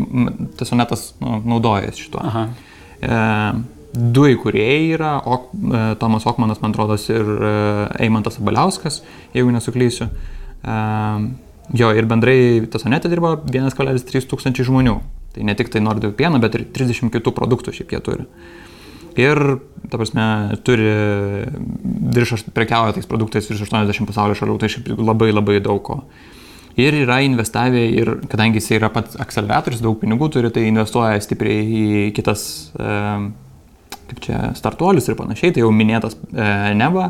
tas 0.57 0.71
sonetas 0.71 1.11
nu, 1.21 1.41
naudojasi 1.45 2.07
šituo. 2.07 2.23
Aha. 2.25 2.45
E, 3.03 3.19
du 3.95 4.27
įkūrėjai 4.31 4.91
yra, 4.95 5.15
ok, 5.23 5.49
e, 5.55 5.83
Tomas 6.01 6.27
Okmanas, 6.29 6.61
man 6.63 6.75
atrodo, 6.75 6.97
ir 7.11 7.31
e, 7.35 7.53
Eimantas 8.05 8.39
Abaliauskas, 8.41 9.01
jeigu 9.35 9.53
nesuklysiu. 9.55 10.09
E, 10.61 10.75
jo, 11.79 11.91
ir 11.95 12.09
bendrai 12.09 12.37
Tasonete 12.71 13.11
dirba 13.11 13.35
1,3 13.39 14.29
tūkstančiai 14.31 14.67
žmonių. 14.67 14.99
Tai 15.35 15.47
ne 15.47 15.55
tik 15.57 15.71
tai 15.71 15.81
NordVPN, 15.83 16.39
bet 16.43 16.55
ir 16.55 16.67
30 16.75 17.11
kitų 17.11 17.33
produktų 17.35 17.73
šiaip 17.75 17.91
jie 17.95 18.03
turi. 18.03 18.29
Ir, 19.19 19.39
ta 19.87 19.99
prasme, 19.99 20.27
turi 20.67 20.87
virš, 22.15 22.47
prekiauja 22.55 22.95
tais 22.97 23.07
produktais 23.07 23.47
virš 23.47 23.65
80 23.69 24.07
pasaulio 24.09 24.35
šalių, 24.35 24.57
tai 24.59 24.71
šiaip 24.71 24.91
labai 24.99 25.31
labai 25.31 25.61
daug 25.63 25.83
ko. 25.83 26.01
Ir 26.75 26.95
yra 27.05 27.21
investavę 27.23 27.85
ir, 27.95 28.09
kadangi 28.27 28.59
jis 28.59 28.73
yra 28.75 28.89
pats 28.91 29.15
akceleratorius, 29.23 29.79
daug 29.83 29.95
pinigų 30.01 30.27
turi, 30.35 30.51
tai 30.51 30.65
investuoja 30.67 31.21
stipriai 31.23 31.63
į 31.63 32.09
kitas 32.15 32.43
e, 32.75 32.89
kaip 34.09 34.21
čia 34.23 34.41
startuolius 34.57 35.09
ir 35.09 35.17
panašiai, 35.19 35.53
tai 35.55 35.63
jau 35.63 35.71
minėtas 35.73 36.15
e, 36.15 36.47
Neva, 36.77 37.09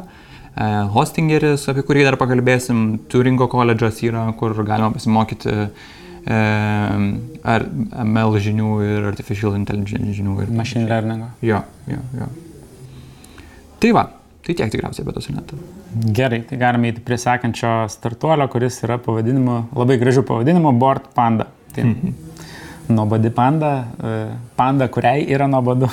e, 0.56 0.68
Hostingeris, 0.96 1.68
apie 1.72 1.84
kurį 1.88 2.06
dar 2.08 2.18
pakalbėsim, 2.22 2.86
Turingo 3.12 3.50
koledžas 3.52 4.02
yra, 4.06 4.28
kur 4.40 4.56
galima 4.64 4.92
pasimokyti 4.96 5.54
e, 5.56 6.42
ar 7.56 7.66
ML 8.04 8.38
žinių 8.48 8.76
ir 8.88 9.10
Artificial 9.12 9.58
Intelligence 9.60 10.16
žinių. 10.18 10.38
Ir 10.46 10.54
Machine 10.56 10.88
learning. 10.90 11.26
Jo, 11.46 11.64
jo, 11.92 12.04
jo. 12.20 12.30
Tai 13.84 13.92
va, 13.98 14.06
tai 14.46 14.56
tiek 14.56 14.72
tikriausiai 14.72 15.06
apie 15.06 15.18
tos 15.18 15.28
netų. 15.34 15.60
Gerai, 16.16 16.42
tai 16.48 16.58
galime 16.60 16.90
įti 16.92 17.04
prie 17.06 17.20
sekančio 17.22 17.74
startuolio, 17.92 18.48
kuris 18.52 18.82
yra 18.88 18.98
pavadinimu, 19.04 19.66
labai 19.76 20.00
gražiu 20.02 20.26
pavadinimu 20.28 20.74
Board 20.80 21.12
Panda. 21.16 21.52
Tai 21.76 21.84
mm 21.84 21.96
-hmm. 22.00 22.14
Nuobodi 22.88 23.30
panda, 23.30 23.86
e, 24.04 24.10
panda, 24.56 24.88
kuriai 24.88 25.26
yra 25.34 25.48
nuobodu. 25.48 25.90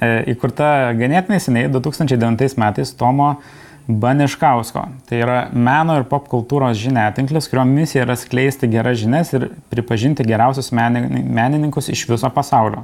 E, 0.00 0.08
įkurta 0.32 0.92
ganėtinai 0.98 1.38
seniai, 1.40 1.70
2009 1.72 2.58
metais 2.60 2.92
Tomo 2.98 3.36
Baniškausko. 3.86 4.82
Tai 5.06 5.18
yra 5.22 5.38
meno 5.54 5.94
ir 6.00 6.04
pop 6.10 6.26
kultūros 6.28 6.76
žiniatinklis, 6.80 7.46
kurio 7.48 7.64
misija 7.70 8.04
yra 8.04 8.16
skleisti 8.18 8.68
geras 8.70 8.98
žinias 9.00 9.32
ir 9.36 9.48
pripažinti 9.70 10.26
geriausius 10.26 10.72
menininkus 10.74 11.88
iš 11.94 12.04
viso 12.10 12.30
pasaulio. 12.34 12.82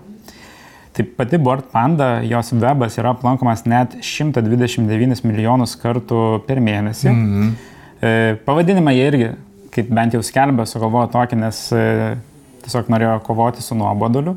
Tai 0.92 1.04
pati 1.16 1.38
Board 1.40 1.70
Panda, 1.72 2.20
jos 2.28 2.52
webas 2.52 2.98
yra 3.00 3.14
aplankomas 3.16 3.64
net 3.64 3.96
129 4.04 5.24
milijonus 5.24 5.72
kartų 5.80 6.42
per 6.46 6.60
mėnesį. 6.60 7.08
Mm 7.10 7.30
-hmm. 7.32 8.36
Pavadinimą 8.44 8.92
jie 8.92 9.06
irgi, 9.08 9.30
kaip 9.72 9.88
bent 9.88 10.14
jau 10.14 10.22
skelbė, 10.22 10.66
sugalvojo 10.66 11.08
tokį, 11.12 11.36
nes 11.36 11.72
e, 11.72 12.16
tiesiog 12.64 12.90
norėjo 12.92 13.20
kovoti 13.26 13.62
su 13.62 13.74
nuoboduliu. 13.74 14.36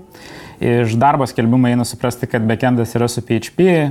Iš 0.60 0.96
darbo 1.00 1.26
skelbimo 1.28 1.68
eina 1.68 1.84
suprasti, 1.86 2.28
kad 2.32 2.46
backendas 2.48 2.94
yra 2.96 3.08
su 3.12 3.22
PHP, 3.26 3.60
e, 3.60 3.90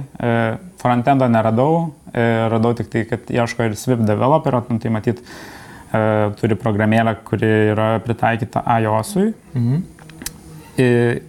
frontendo 0.81 1.29
neradau, 1.29 1.91
e, 2.13 2.25
radau 2.49 2.73
tik 2.77 2.89
tai, 2.93 3.03
kad 3.09 3.29
ieško 3.29 3.67
ir 3.69 3.77
Swift 3.77 4.07
developerio, 4.09 4.63
tai 4.81 4.93
matyt, 4.93 5.21
e, 5.21 6.01
turi 6.41 6.57
programėlę, 6.57 7.17
kuri 7.25 7.51
yra 7.75 7.89
pritaikyta 8.05 8.65
iOSui. 8.81 9.35
Mhm. 9.55 9.83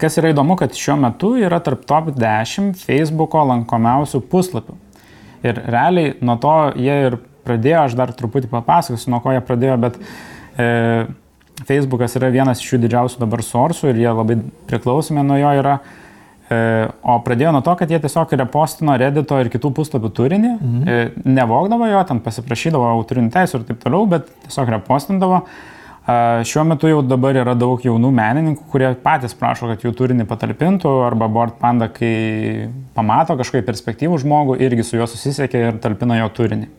Kas 0.01 0.15
yra 0.17 0.31
įdomu, 0.33 0.55
kad 0.57 0.73
šiuo 0.73 0.95
metu 0.97 1.35
yra 1.37 1.59
tarp 1.61 1.83
top 1.85 2.07
10 2.17 2.71
Facebook'o 2.81 3.43
lankomiausių 3.45 4.23
puslapių. 4.31 4.73
Ir 5.45 5.59
realiai 5.69 6.15
nuo 6.25 6.33
to 6.41 6.53
jie 6.81 6.95
ir 7.05 7.19
pradėjo, 7.45 7.83
aš 7.83 7.97
dar 7.99 8.13
truputį 8.17 8.49
papasakosiu, 8.49 9.11
nuo 9.13 9.19
ko 9.21 9.35
jie 9.35 9.43
pradėjo, 9.45 9.75
bet 9.83 9.99
e, 10.57 11.05
Facebookas 11.63 12.17
yra 12.19 12.31
vienas 12.33 12.59
iš 12.59 12.73
jų 12.73 12.81
didžiausių 12.83 13.21
dabar 13.21 13.43
sorsų 13.45 13.93
ir 13.93 14.01
jie 14.03 14.09
labai 14.11 14.39
priklausomi 14.67 15.23
nuo 15.23 15.37
jo 15.39 15.53
yra. 15.61 15.77
E, 16.45 16.57
o 17.01 17.15
pradėjo 17.25 17.55
nuo 17.55 17.61
to, 17.65 17.73
kad 17.79 17.89
jie 17.89 17.97
tiesiog 18.03 18.35
repostino 18.37 18.93
Reddito 19.01 19.37
ir 19.41 19.49
kitų 19.53 19.71
puslapių 19.79 20.11
turinį, 20.19 20.51
mhm. 20.55 20.83
E, 20.85 21.29
nevogdavo 21.39 21.87
jo, 21.89 22.03
ten 22.05 22.19
pasiprašydavo 22.25 22.91
autorinių 22.91 23.33
teisų 23.33 23.61
ir 23.61 23.65
taip 23.71 23.81
toliau, 23.81 24.05
bet 24.11 24.29
tiesiog 24.43 24.69
repostindavo. 24.75 25.41
E, 26.05 26.19
šiuo 26.45 26.67
metu 26.69 26.91
jau 26.91 26.99
dabar 27.01 27.39
yra 27.41 27.55
daug 27.57 27.81
jaunų 27.81 28.11
menininkų, 28.19 28.67
kurie 28.69 28.91
patys 29.01 29.33
prašo, 29.39 29.71
kad 29.71 29.81
jų 29.87 29.95
turinį 29.97 30.27
patalpintų, 30.29 30.91
arba 31.07 31.31
Board 31.33 31.57
Panda, 31.61 31.89
kai 31.89 32.69
pamato 32.93 33.39
kažkokį 33.39 33.65
perspektyvų 33.65 34.21
žmogų, 34.21 34.59
irgi 34.67 34.85
su 34.85 34.99
juo 34.99 35.09
susisiekia 35.09 35.69
ir 35.71 35.81
talpina 35.81 36.19
jo 36.21 36.29
turinį. 36.35 36.69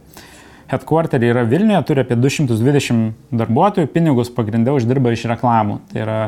Headquarterį 0.71 1.31
yra 1.31 1.45
Vilniuje, 1.47 1.83
turi 1.87 2.03
apie 2.03 2.19
220 2.19 3.13
darbuotojų, 3.37 3.91
pinigus 3.93 4.33
pagrindę 4.35 4.75
uždirba 4.75 5.13
iš 5.15 5.27
reklamų. 5.31 5.79
Tai 5.93 6.03
yra, 6.03 6.19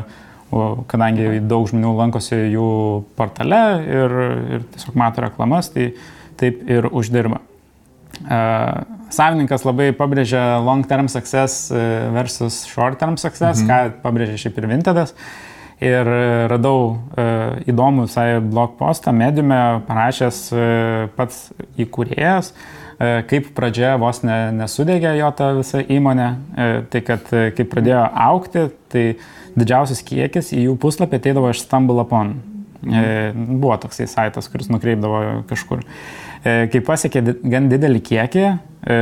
kadangi 0.89 1.41
daug 1.45 1.67
žmonių 1.69 1.91
lankosi 1.99 2.39
jų 2.53 2.69
portale 3.19 3.61
ir, 3.83 4.15
ir 4.55 4.65
tiesiog 4.73 4.97
mato 4.99 5.25
reklamas, 5.25 5.71
tai 5.73 5.91
taip 6.39 6.63
ir 6.71 6.87
uždirba. 6.89 7.43
Uh, 8.19 8.81
savininkas 9.13 9.63
labai 9.67 9.91
pabrėžia 9.95 10.59
long 10.63 10.83
term 10.87 11.07
success 11.07 11.69
e, 11.71 11.79
versus 12.13 12.65
short 12.67 12.99
term 12.99 13.15
success, 13.17 13.61
mhm. 13.61 13.69
ką 13.69 14.01
pabrėžia 14.03 14.37
šiaip 14.43 14.59
ir 14.59 14.67
Vintedas. 14.69 15.15
Ir 15.79 16.03
radau 16.51 16.79
uh, 16.91 17.55
įdomų 17.71 18.09
visai 18.09 18.41
blog 18.43 18.73
postą, 18.75 19.13
mediume 19.15 19.79
parašęs 19.87 20.39
uh, 20.51 21.05
pats 21.15 21.53
įkūrėjas, 21.79 22.49
uh, 22.51 22.78
kaip 22.99 23.51
pradžia 23.55 23.93
vos 24.01 24.21
ne, 24.27 24.37
nesudegė 24.59 25.13
jo 25.15 25.31
ta 25.37 25.53
visa 25.55 25.81
įmonė. 25.81 26.29
Uh, 26.51 26.77
tai 26.91 27.03
kad 27.07 27.29
uh, 27.31 27.49
kai 27.55 27.65
pradėjo 27.71 28.05
aukti, 28.27 28.65
tai 28.91 29.05
didžiausias 29.59 30.03
kiekis 30.05 30.53
į 30.55 30.67
jų 30.67 30.77
puslapį 30.83 31.19
ateidavo 31.19 31.51
iš 31.53 31.63
Stumble 31.65 32.03
Upon. 32.03 32.37
Mhm. 32.79 33.59
Buvo 33.59 33.75
toksai 33.75 34.07
saitas, 34.07 34.47
kuris 34.47 34.69
nukreipdavo 34.71 35.43
kažkur. 35.49 35.83
E, 36.39 36.69
kai 36.71 36.79
pasiekė 36.85 37.23
gan 37.51 37.67
didelį 37.71 37.99
kiekį, 38.07 38.43
e, 38.87 38.99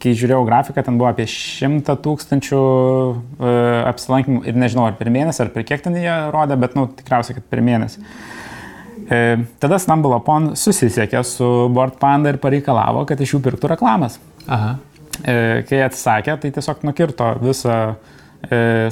kai 0.00 0.12
žiūrėjau 0.16 0.44
grafiką, 0.48 0.84
ten 0.84 0.96
buvo 1.00 1.10
apie 1.10 1.26
100 1.28 1.98
tūkstančių 2.04 2.60
e, 2.60 3.50
apsilankimų 3.90 4.44
ir 4.48 4.56
nežinau, 4.60 4.86
ar 4.88 4.96
per 4.96 5.12
mėnesį, 5.12 5.44
ar 5.44 5.52
per 5.52 5.66
kiek 5.68 5.84
ten 5.84 5.98
jie 6.00 6.14
rodė, 6.32 6.56
bet, 6.60 6.76
nu, 6.78 6.86
tikriausiai, 7.00 7.36
kad 7.38 7.48
per 7.52 7.60
mėnesį. 7.64 8.04
Tada 9.08 9.78
Stumble 9.82 10.16
Upon 10.16 10.52
susisiekė 10.58 11.20
su 11.26 11.48
Board 11.74 11.98
Panda 12.00 12.32
ir 12.32 12.40
pareikalavo, 12.42 13.04
kad 13.08 13.20
iš 13.20 13.36
jų 13.36 13.42
pirktų 13.44 13.74
reklamas. 13.74 14.18
Aha. 14.48 14.76
Kai 15.24 15.80
atsisakė, 15.84 16.38
tai 16.42 16.50
tiesiog 16.54 16.82
nukirto 16.88 17.34
visą 17.42 17.78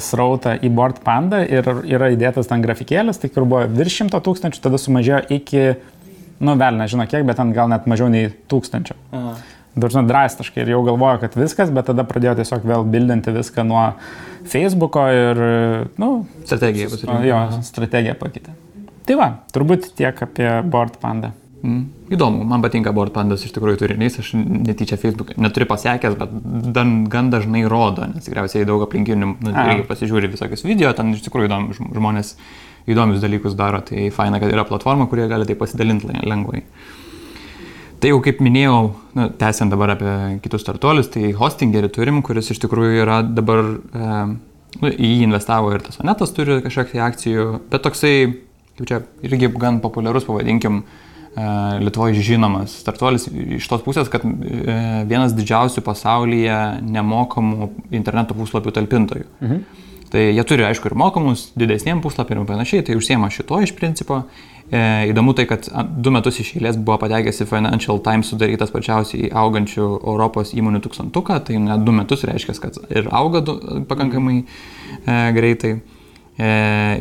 srautą 0.01 0.55
į 0.65 0.69
Board 0.73 1.01
Panda 1.05 1.43
ir 1.45 1.67
yra 1.85 2.11
įdėtas 2.13 2.49
ten 2.49 2.63
grafikėlis, 2.63 3.19
tai 3.21 3.29
kur 3.33 3.45
buvo 3.45 3.65
virš 3.69 3.99
100 4.07 4.21
tūkstančių, 4.25 4.61
tada 4.63 4.79
sumažėjo 4.81 5.19
iki 5.35 5.65
nu, 6.43 6.55
vėl 6.59 6.79
nežinau 6.79 7.05
kiek, 7.09 7.25
bet 7.27 7.37
ten 7.39 7.53
gal 7.55 7.69
net 7.71 7.85
mažiau 7.89 8.09
nei 8.11 8.31
tūkstančio. 8.51 8.97
Dažnai 9.73 10.03
drastiškai 10.05 10.61
ir 10.61 10.73
jau 10.75 10.83
galvojo, 10.85 11.23
kad 11.23 11.37
viskas, 11.37 11.71
bet 11.73 11.87
tada 11.89 12.05
pradėjo 12.05 12.35
tiesiog 12.41 12.65
vėl 12.69 12.85
bildinti 12.93 13.33
viską 13.33 13.65
nuo 13.65 13.87
Facebooko 14.49 15.07
ir, 15.09 15.41
nu, 16.01 16.11
strategiją 16.45 16.91
pasirinkti. 16.91 17.31
Jo, 17.31 17.39
strategiją 17.65 18.17
pakeitė. 18.19 18.53
Tai 19.07 19.17
va, 19.19 19.29
turbūt 19.53 19.93
tiek 19.97 20.19
apie 20.25 20.49
Board 20.71 20.99
Panda. 21.01 21.33
Mm. 21.63 21.83
Įdomu, 22.11 22.43
man 22.47 22.63
patinka 22.63 22.91
Board 22.95 23.13
Pandas 23.15 23.45
iš 23.47 23.53
tikrųjų 23.55 23.79
turinys, 23.79 24.17
aš 24.19 24.33
netyčia 24.35 24.97
Facebook 24.99 25.31
neturiu 25.39 25.67
pasiekęs, 25.69 26.17
bet 26.19 26.33
dan, 26.75 26.91
gan 27.11 27.29
dažnai 27.31 27.63
rodo, 27.71 28.03
nes 28.11 28.27
tikriausiai 28.27 28.67
daug 28.67 28.83
aplinkinių 28.83 29.29
nu, 29.31 29.53
pasižiūri 29.87 30.27
visokius 30.33 30.65
video, 30.67 30.91
ten 30.97 31.13
iš 31.15 31.23
tikrųjų 31.23 31.47
įdomu, 31.47 31.77
žmonės 31.95 32.33
įdomius 32.91 33.23
dalykus 33.23 33.55
daro, 33.55 33.79
tai 33.87 34.09
faina, 34.11 34.43
kad 34.43 34.51
yra 34.51 34.67
platforma, 34.67 35.07
kurie 35.07 35.29
gali 35.31 35.47
tai 35.47 35.55
pasidalinti 35.59 36.11
lengvai. 36.27 36.65
Tai 38.03 38.11
jau 38.11 38.19
kaip 38.19 38.43
minėjau, 38.43 38.79
nu, 39.15 39.31
tęsiant 39.39 39.71
dabar 39.71 39.93
apie 39.95 40.13
kitus 40.43 40.65
startuolius, 40.65 41.07
tai 41.13 41.31
hostingerį 41.37 41.93
turim, 41.95 42.19
kuris 42.27 42.51
iš 42.51 42.59
tikrųjų 42.65 43.05
yra 43.05 43.21
dabar, 43.23 43.63
e, 43.71 44.23
nu, 44.81 44.91
į 44.91 45.13
jį 45.13 45.29
investavo 45.29 45.71
ir 45.71 45.85
tas 45.85 46.03
Onetas 46.03 46.35
turi 46.35 46.59
kažkiek 46.65 46.97
akcijų, 47.07 47.45
bet 47.71 47.87
toksai, 47.87 48.17
kaip 48.77 48.89
čia 48.89 49.01
irgi 49.25 49.51
gan 49.59 49.79
populiarus, 49.83 50.25
pavadinkim, 50.27 50.81
e, 51.33 51.47
Lietuvoje 51.83 52.23
žinomas 52.25 52.75
startuolis 52.83 53.27
iš 53.59 53.67
tos 53.69 53.85
pusės, 53.85 54.09
kad 54.11 54.25
e, 54.25 54.79
vienas 55.09 55.35
didžiausių 55.37 55.85
pasaulyje 55.85 56.59
nemokamų 56.85 57.71
interneto 57.91 58.37
puslapių 58.37 58.75
talpintojų. 58.79 59.29
Mhm. 59.41 59.63
Tai 60.13 60.21
jie 60.21 60.43
turi, 60.45 60.61
aišku, 60.61 60.91
ir 60.91 60.93
mokamus 60.93 61.47
didesniem 61.57 61.97
puslapiam 62.03 62.43
ir 62.43 62.45
panašiai, 62.45 62.83
tai 62.85 62.93
užsiema 62.99 63.31
šito 63.33 63.57
iš 63.65 63.71
principo. 63.73 64.19
E, 64.69 64.81
įdomu 65.09 65.33
tai, 65.33 65.47
kad 65.49 65.65
du 66.05 66.13
metus 66.13 66.37
iš 66.43 66.51
eilės 66.59 66.77
buvo 66.77 66.99
patekęs 67.01 67.41
į 67.41 67.47
Financial 67.49 67.97
Times 68.05 68.29
sudarytas 68.29 68.69
pačiausiai 68.73 69.31
augančių 69.41 69.87
Europos 69.97 70.53
įmonių 70.53 70.83
tūkstantuką, 70.85 71.39
tai 71.47 71.57
net 71.61 71.81
du 71.85 71.95
metus 71.97 72.27
reiškia, 72.29 72.55
kad 72.61 72.77
ir 72.93 73.09
auga 73.09 73.41
du, 73.41 73.57
pakankamai 73.89 74.43
e, 74.43 74.45
greitai. 75.33 75.73
E, 76.33 76.45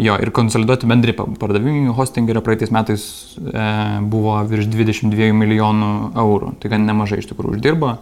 jo, 0.05 0.13
ir 0.21 0.29
konsoliduoti 0.37 0.89
bendri 0.91 1.15
pardavimai 1.17 1.95
hostingerio 1.97 2.43
praeitais 2.45 2.73
metais 2.75 3.05
e, 3.41 3.69
buvo 4.13 4.35
virš 4.49 4.67
22 4.69 5.31
milijonų 5.37 5.93
eurų, 6.21 6.51
tai 6.61 6.75
gan 6.75 6.85
nemažai 6.85 7.23
iš 7.23 7.31
tikrųjų 7.31 7.57
uždirbo. 7.57 7.95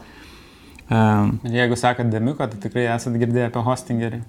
E, 0.90 1.02
Jeigu 1.54 1.78
sakat 1.78 2.10
Demiuko, 2.10 2.48
tai 2.50 2.58
tikrai 2.64 2.88
esat 2.96 3.14
girdėję 3.22 3.46
apie 3.52 3.62
hostingerį. 3.62 4.18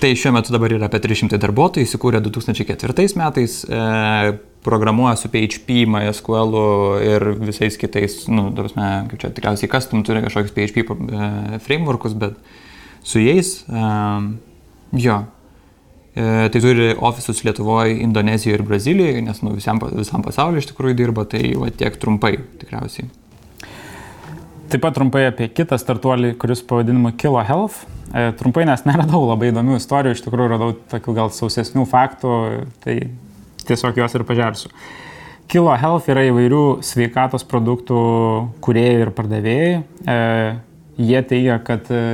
tai 0.00 0.10
šiuo 0.18 0.32
metu 0.34 0.54
dabar 0.54 0.74
yra 0.74 0.88
apie 0.90 0.98
300 1.04 1.38
darbuotojų, 1.44 1.86
įsikūrė 1.86 2.18
2004 2.24 3.06
metais, 3.20 3.60
e, 3.70 4.32
programuoja 4.66 5.14
su 5.20 5.30
PHP, 5.30 5.84
MySQL 5.94 6.58
ir 7.06 7.28
visais 7.38 7.78
kitais, 7.78 8.18
nu, 8.32 8.48
prasme, 8.56 8.88
kaip 9.12 9.22
čia 9.22 9.30
tikriausiai 9.36 9.70
custom 9.70 10.02
turi 10.02 10.24
kažkokius 10.26 10.56
PHP 10.58 10.82
e, 10.82 11.30
frameworkus, 11.68 12.18
bet 12.18 12.34
su 13.10 13.22
jais, 13.22 13.52
e, 13.66 13.84
jo, 15.04 15.16
e, 16.14 16.26
tai 16.52 16.60
turi 16.60 16.90
ofisus 16.96 17.44
Lietuvoje, 17.46 17.98
Indonezijoje 18.04 18.58
ir 18.58 18.66
Brazilijoje, 18.66 19.24
nes 19.26 19.42
nu, 19.42 19.54
visam, 19.58 19.80
visam 19.92 20.22
pasauliu 20.26 20.62
iš 20.62 20.70
tikrųjų 20.70 20.98
dirba, 21.02 21.26
tai 21.28 21.52
va 21.58 21.72
tiek 21.74 21.98
trumpai 22.00 22.36
tikriausiai. 22.62 23.10
Taip 24.70 24.84
pat 24.84 24.94
trumpai 24.94 25.24
apie 25.26 25.48
kitą 25.50 25.74
startuolį, 25.82 26.36
kuris 26.38 26.60
pavadinimu 26.62 27.10
Kilo 27.18 27.40
Health. 27.42 27.82
E, 28.14 28.28
trumpai, 28.38 28.62
nes 28.68 28.84
neradau 28.86 29.24
labai 29.26 29.48
įdomių 29.50 29.80
istorijų, 29.80 30.14
iš 30.14 30.22
tikrųjų 30.22 30.52
radau 30.52 30.70
tokių 30.92 31.14
gal 31.16 31.32
sausesnių 31.34 31.86
faktų, 31.90 32.34
tai 32.84 32.94
tiesiog 33.66 33.98
juos 33.98 34.14
ir 34.14 34.24
pažersiu. 34.28 34.70
Kilo 35.50 35.74
Health 35.74 36.06
yra 36.12 36.22
įvairių 36.28 36.62
sveikatos 36.86 37.42
produktų 37.50 38.00
kuriejai 38.62 39.00
ir 39.02 39.10
pardavėjai. 39.16 39.72
E, 40.06 40.18
jie 41.02 41.22
teigia, 41.32 41.58
kad 41.66 41.90
e, 41.90 42.04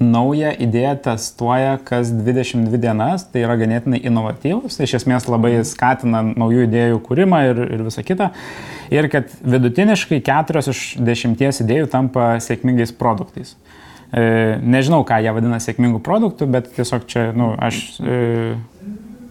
naują 0.00 0.50
idėją 0.58 0.94
testuoja 1.04 1.78
kas 1.84 2.10
22 2.12 2.80
dienas, 2.80 3.26
tai 3.28 3.44
yra 3.44 3.56
ganėtinai 3.60 4.00
inovatyvus, 4.08 4.78
tai 4.78 4.88
iš 4.88 4.96
esmės 5.02 5.28
labai 5.28 5.58
skatina 5.68 6.22
naujų 6.30 6.64
idėjų 6.68 7.00
kūrimą 7.04 7.42
ir, 7.50 7.62
ir 7.76 7.84
visą 7.84 8.04
kitą. 8.06 8.30
Ir 8.90 9.10
kad 9.12 9.28
vidutiniškai 9.44 10.22
4 10.26 10.64
iš 10.72 10.84
10 10.98 11.64
idėjų 11.66 11.90
tampa 11.92 12.32
sėkmingais 12.40 12.94
produktais. 12.96 13.54
E, 14.10 14.56
nežinau, 14.64 15.04
ką 15.06 15.20
jie 15.22 15.34
vadina 15.36 15.60
sėkmingų 15.62 16.00
produktų, 16.02 16.48
bet 16.50 16.72
tiesiog 16.74 17.04
čia, 17.06 17.28
na, 17.30 17.36
nu, 17.36 17.50
aš 17.60 17.82
e, 18.00 18.56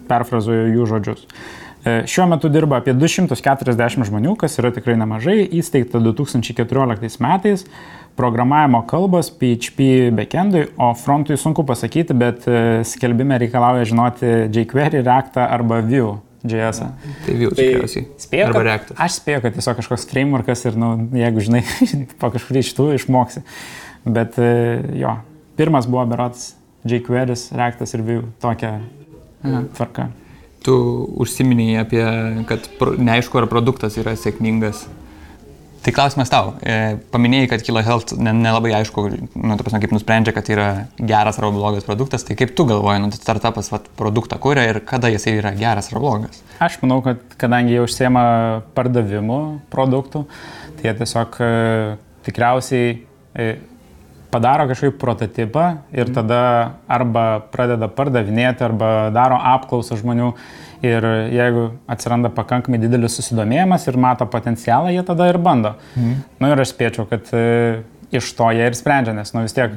perfrazuoju 0.08 0.70
jų 0.78 0.92
žodžius. 0.94 1.26
E, 1.26 1.60
šiuo 2.10 2.26
metu 2.32 2.50
dirba 2.52 2.80
apie 2.80 2.94
240 2.98 4.08
žmonių, 4.10 4.36
kas 4.40 4.58
yra 4.62 4.72
tikrai 4.76 4.96
nemažai, 5.00 5.42
įsteigta 5.60 6.02
2014 6.04 7.22
metais, 7.24 7.66
programavimo 8.20 8.82
kalbos 8.90 9.30
PHP 9.40 10.10
backendui, 10.16 10.66
o 10.78 10.92
frontui 10.98 11.38
sunku 11.40 11.64
pasakyti, 11.68 12.16
bet 12.20 12.48
e, 12.50 12.62
skelbime 12.88 13.38
reikalauja 13.40 13.88
žinoti 13.88 14.34
jQuery, 14.52 15.04
React 15.06 15.40
arba 15.46 15.84
Vue. 15.86 16.18
JS. 16.40 16.78
Tai 17.26 17.34
Vue 17.36 17.52
tai 17.52 17.66
tikriausiai. 17.68 18.06
Spėjau, 18.20 18.52
arba 18.52 18.62
React. 18.64 18.94
Aš 19.04 19.18
spėjau, 19.20 19.42
kad 19.44 19.58
tiesiog 19.58 19.80
kažkoks 19.82 20.08
frameworkas 20.08 20.64
ir, 20.70 20.78
nu, 20.80 20.94
jeigu 21.20 21.44
žinai, 21.44 21.66
po 22.22 22.32
kažkurį 22.32 22.64
iš 22.64 22.72
tų 22.78 22.94
išmoksi. 22.96 23.44
Bet 24.08 24.40
e, 24.40 24.54
jo, 25.02 25.18
pirmas 25.60 25.88
buvo 25.92 26.06
berots 26.12 26.54
jQuery, 26.88 27.36
Reactas 27.60 27.96
ir 27.96 28.08
Vue 28.08 28.24
tokia 28.40 28.78
tvarka. 29.76 30.10
Tu 30.66 30.76
užsiminėjai 31.24 31.84
apie, 31.84 32.06
kad 32.50 32.66
neaišku, 33.00 33.40
ar 33.40 33.48
produktas 33.52 33.96
yra 34.02 34.16
sėkmingas. 34.20 34.88
Tai 35.80 35.94
klausimas 35.96 36.28
tau. 36.28 36.52
E, 36.60 36.98
paminėjai, 37.14 37.48
kad 37.54 37.62
Kilo 37.64 37.80
Health 37.86 38.12
nelabai 38.20 38.74
ne 38.74 38.80
aišku, 38.82 39.04
nu, 39.40 39.56
prasme, 39.62 39.80
kaip 39.80 39.94
nusprendžia, 39.96 40.34
kad 40.36 40.50
yra 40.52 40.68
geras 41.00 41.40
ar 41.40 41.48
blogas 41.56 41.88
produktas. 41.88 42.26
Tai 42.28 42.36
kaip 42.40 42.52
tu 42.58 42.66
galvoji, 42.68 43.00
nu, 43.06 43.12
startupas 43.16 43.72
vat, 43.72 43.88
produktą 44.00 44.42
kuria 44.44 44.68
ir 44.68 44.82
kada 44.88 45.12
jisai 45.14 45.38
yra 45.40 45.54
geras 45.56 45.88
ar 45.94 46.04
blogas? 46.04 46.44
Aš 46.60 46.82
manau, 46.84 47.00
kad 47.06 47.24
kadangi 47.40 47.78
jie 47.78 47.86
užsiema 47.86 48.26
pardavimu 48.76 49.40
produktų, 49.72 50.26
tai 50.82 50.90
jie 50.90 50.96
tiesiog 51.00 51.40
e, 51.48 51.52
tikriausiai 52.28 52.92
e, 53.00 53.50
padaro 54.32 54.68
kažkokį 54.70 54.98
prototipą 55.02 55.66
ir 55.94 56.08
mhm. 56.08 56.16
tada 56.18 56.42
arba 56.88 57.26
pradeda 57.54 57.90
pardavinėti, 57.92 58.66
arba 58.66 59.10
daro 59.16 59.40
apklausą 59.56 60.00
žmonių. 60.00 60.34
Ir 60.80 61.04
jeigu 61.36 61.66
atsiranda 61.92 62.30
pakankamai 62.32 62.78
didelis 62.80 63.18
susidomėjimas 63.20 63.84
ir 63.90 63.98
mato 64.00 64.24
potencialą, 64.32 64.94
jie 64.96 65.02
tada 65.04 65.28
ir 65.28 65.36
bando. 65.44 65.74
Mhm. 65.98 66.14
Na 66.40 66.48
nu, 66.48 66.54
ir 66.54 66.62
aš 66.64 66.72
spėčiau, 66.72 67.04
kad 67.10 67.28
e, 67.36 67.82
iš 68.12 68.32
to 68.38 68.50
jie 68.56 68.70
ir 68.70 68.78
sprendžia, 68.78 69.14
nes 69.14 69.34
nu 69.36 69.46
vis 69.46 69.54
tiek 69.54 69.76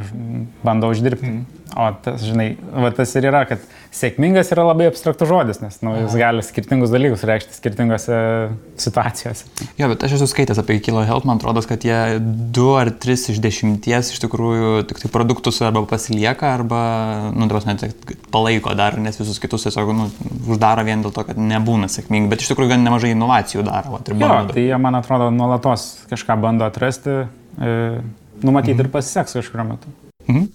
bando 0.64 0.92
uždirbti. 0.92 1.28
Mm. 1.28 1.62
O 1.72 1.86
tas, 2.04 2.20
žinai, 2.20 2.50
va, 2.60 2.90
tas 2.92 3.08
ir 3.16 3.24
yra, 3.30 3.46
kad 3.48 3.62
sėkmingas 3.96 4.50
yra 4.52 4.66
labai 4.66 4.90
abstraktus 4.90 5.28
žodis, 5.30 5.60
nes 5.62 5.78
nu, 5.80 5.94
jis 6.02 6.16
gali 6.20 6.44
skirtingus 6.44 6.92
dalykus 6.92 7.24
reikšti 7.28 7.56
skirtingose 7.56 8.18
situacijose. 8.80 9.48
Jo, 9.80 9.88
bet 9.94 10.04
aš 10.04 10.18
esu 10.18 10.28
skaitęs 10.28 10.60
apie 10.60 10.76
Kilo 10.84 11.00
Health, 11.08 11.24
man 11.28 11.40
atrodo, 11.40 11.64
kad 11.64 11.84
jie 11.88 12.20
du 12.20 12.68
ar 12.76 12.92
tris 12.92 13.24
iš 13.32 13.40
dešimties 13.40 14.12
iš 14.12 14.20
tikrųjų 14.26 14.84
tik 14.90 15.00
tai 15.00 15.12
produktus 15.16 15.62
arba 15.64 15.86
pasilieka, 15.88 16.52
arba, 16.58 16.82
nu, 17.32 17.48
dabar 17.48 17.64
net 17.72 17.88
palaiko 18.34 18.76
dar, 18.76 19.00
nes 19.00 19.16
visus 19.20 19.40
kitus 19.40 19.64
tiesiog 19.64 19.96
nu, 19.96 20.10
uždaro 20.52 20.84
vien 20.84 21.04
dėl 21.04 21.16
to, 21.16 21.24
kad 21.24 21.40
nebūna 21.40 21.88
sėkmingi, 21.92 22.28
bet 22.32 22.44
iš 22.44 22.52
tikrųjų 22.52 22.76
gan 22.76 22.84
nemažai 22.84 23.16
inovacijų 23.16 23.64
daro. 23.64 23.96
Va, 23.96 24.04
jo, 24.12 24.34
tai 24.52 24.68
jie, 24.68 24.76
man 24.76 25.00
atrodo, 25.00 25.32
nuolatos 25.32 25.94
kažką 26.12 26.36
bando 26.42 26.68
atrasti. 26.68 27.22
E, 27.56 27.78
numatyti 28.46 28.76
mhm. 28.76 28.86
ir 28.86 28.92
pasiseks 28.92 29.38
kažkurio 29.38 29.68
metu. 29.74 29.92
Mhm. 30.28 30.50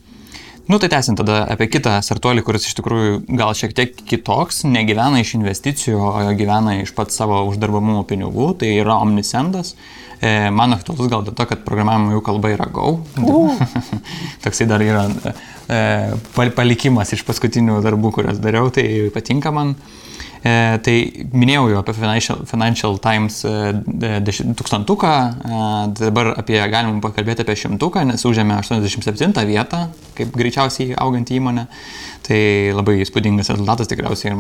Nu 0.68 0.78
tai 0.84 0.90
tęsim 0.92 1.16
tada 1.16 1.46
apie 1.48 1.70
kitą 1.72 1.94
startuolį, 2.04 2.42
kuris 2.44 2.66
iš 2.68 2.74
tikrųjų 2.76 3.22
gal 3.40 3.54
šiek 3.56 3.72
tiek 3.76 3.94
kitoks, 4.10 4.66
negyvena 4.68 5.22
iš 5.24 5.38
investicijų, 5.38 5.96
o 5.96 6.34
gyvena 6.36 6.74
iš 6.82 6.92
pat 6.98 7.16
savo 7.16 7.38
uždarbamų 7.48 8.02
pinigų, 8.10 8.50
tai 8.60 8.74
yra 8.82 8.98
Omnisendas. 9.00 9.78
E, 10.20 10.50
man 10.52 10.76
aktualus 10.76 11.08
gal 11.08 11.24
dėl 11.24 11.38
to, 11.38 11.46
kad 11.48 11.64
programavimo 11.64 12.18
jų 12.18 12.24
kalba 12.26 12.52
yra 12.52 12.68
Go. 12.74 12.98
Uh. 13.16 13.56
Toksai 14.44 14.68
dar 14.68 14.84
yra 14.84 15.06
e, 15.08 15.80
palikimas 16.36 17.16
iš 17.16 17.24
paskutinių 17.24 17.80
darbų, 17.86 18.12
kuriuos 18.20 18.44
dariau, 18.44 18.68
tai 18.74 18.84
patinka 19.16 19.56
man. 19.56 19.72
E, 19.72 20.08
tai 20.44 20.96
minėjau 21.34 21.68
jau 21.72 21.80
apie 21.82 21.94
Financial, 21.98 22.42
Financial 22.50 22.98
Times 23.02 23.40
e, 23.48 23.54
tūkstantuką, 24.58 25.14
e, 25.28 25.62
dabar 26.00 26.34
apie, 26.38 26.58
galim 26.72 27.00
pakalbėti 27.04 27.46
apie 27.46 27.56
šimtuką, 27.64 28.06
nes 28.12 28.26
užėmė 28.28 28.60
87 28.62 29.34
vietą, 29.50 29.88
kaip 30.18 30.36
greičiausiai 30.38 30.96
augantį 30.98 31.40
įmonę. 31.42 31.68
Tai 32.28 32.40
labai 32.76 32.98
įspūdingas 33.06 33.54
rezultatas 33.54 33.88
tikriausiai 33.88 34.34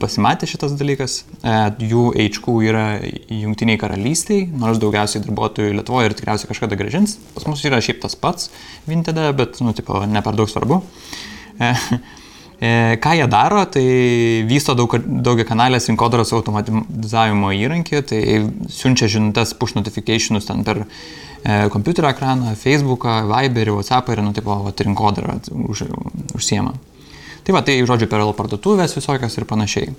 pasimatė 0.00 0.48
šitas 0.48 0.76
dalykas. 0.80 1.18
E, 1.42 1.56
jų 1.90 2.06
HQ 2.16 2.54
yra 2.70 2.86
jungtiniai 3.28 3.80
karalystiai, 3.80 4.46
nors 4.48 4.80
daugiausiai 4.80 5.24
darbuotojų 5.26 5.76
Lietuvoje 5.78 6.08
ir 6.08 6.16
tikriausiai 6.16 6.52
kažkada 6.52 6.78
gražins. 6.80 7.18
Pas 7.34 7.44
mus 7.50 7.64
yra 7.68 7.82
šiaip 7.84 8.00
tas 8.04 8.16
pats 8.18 8.48
Vinted, 8.88 9.18
bet, 9.36 9.60
nu, 9.60 9.74
tipo, 9.76 10.00
ne 10.08 10.24
per 10.24 10.38
daug 10.38 10.48
svarbu. 10.48 10.80
E, 12.60 12.96
ką 12.98 13.12
jie 13.14 13.28
daro, 13.30 13.62
tai 13.70 13.84
vysto 14.48 14.74
daug, 14.74 14.96
daugia 15.06 15.44
kanalės 15.46 15.86
rinkodaros 15.90 16.32
automatizavimo 16.34 17.52
įrankį, 17.54 18.00
tai 18.10 18.22
siunčia 18.74 19.06
žinutės 19.12 19.54
push 19.60 19.76
notificationus 19.78 20.48
ten 20.48 20.64
per 20.66 20.82
e, 20.82 21.68
kompiuterio 21.70 22.10
ekraną, 22.10 22.56
Facebooką, 22.58 23.20
Viberį, 23.30 23.76
WhatsAppą 23.76 24.16
ir, 24.16 24.24
nu, 24.26 24.34
tipo, 24.34 24.58
va, 24.64 24.74
rinkodarą 24.74 25.38
už, 25.70 25.84
užsiema. 26.34 26.74
Tai 27.46 27.54
va, 27.54 27.62
tai 27.62 27.78
žodžiu 27.86 28.10
per 28.10 28.26
parduotuvės 28.36 28.98
visokios 28.98 29.38
ir 29.38 29.46
panašiai. 29.46 29.94